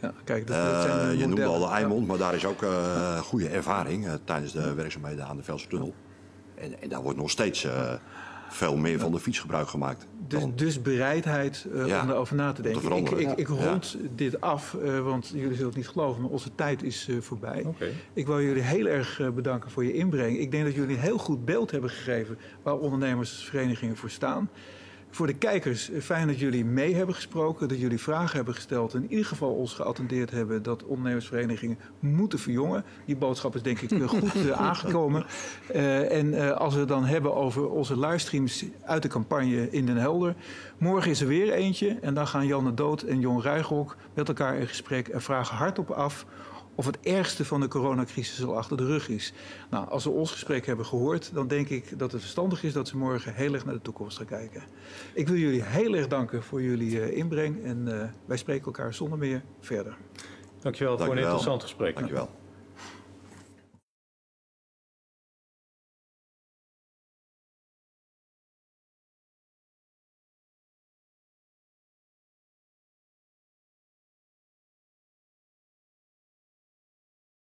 [0.00, 1.66] Ja, kijk, dat, dat zijn Eh, je noemde al de.
[1.66, 5.66] Eimond, maar daar is ook eh, goede ervaring eh, tijdens de werkzaamheden aan de Velse
[5.66, 5.94] Tunnel.
[6.54, 7.92] En, en daar wordt nog steeds eh,
[8.48, 10.06] veel meer van de fiets gebruik gemaakt.
[10.28, 12.96] Dus, dus bereidheid eh, Ja, om daarover na te te denken.
[12.96, 13.54] ik, ik, ik Ja.
[13.70, 17.16] rond dit af, eh, want jullie zullen het niet geloven, maar onze tijd is eh,
[17.20, 17.64] voorbij.
[17.66, 17.86] Oké.
[18.12, 20.38] Ik wil jullie heel erg eh, bedanken voor je inbreng.
[20.38, 24.48] Ik denk dat jullie een heel goed beeld hebben gegeven waar ondernemersverenigingen voor staan.
[25.14, 28.94] Voor de kijkers, eh, fijn dat jullie mee hebben gesproken, dat jullie vragen hebben gesteld.
[28.94, 32.84] En in ieder geval ons geattendeerd hebben dat ondernemersverenigingen moeten verjongen.
[33.04, 35.24] Die boodschap is denk ik eh, goed eh, aangekomen.
[36.08, 40.34] En als we het dan hebben over onze livestreams uit de campagne in Den Helder.
[40.78, 41.98] Morgen is er weer eentje.
[42.00, 45.56] En dan gaan Jan de Dood en Jon Ruigrok met elkaar in gesprek en vragen
[45.56, 46.26] hardop af
[46.74, 49.32] of het ergste van de coronacrisis al achter de rug is.
[49.70, 52.88] Nou, als we ons gesprek hebben gehoord, dan denk ik dat het verstandig is dat
[52.88, 54.62] ze morgen heel erg naar de toekomst gaan kijken.
[55.14, 58.94] Ik wil jullie heel erg danken voor jullie eh, inbreng en eh, wij spreken elkaar
[58.94, 59.96] zonder meer verder.
[60.60, 61.32] Dankjewel voor een Dank u wel.
[61.32, 61.94] interessant gesprek.
[61.94, 62.30] Dankjewel.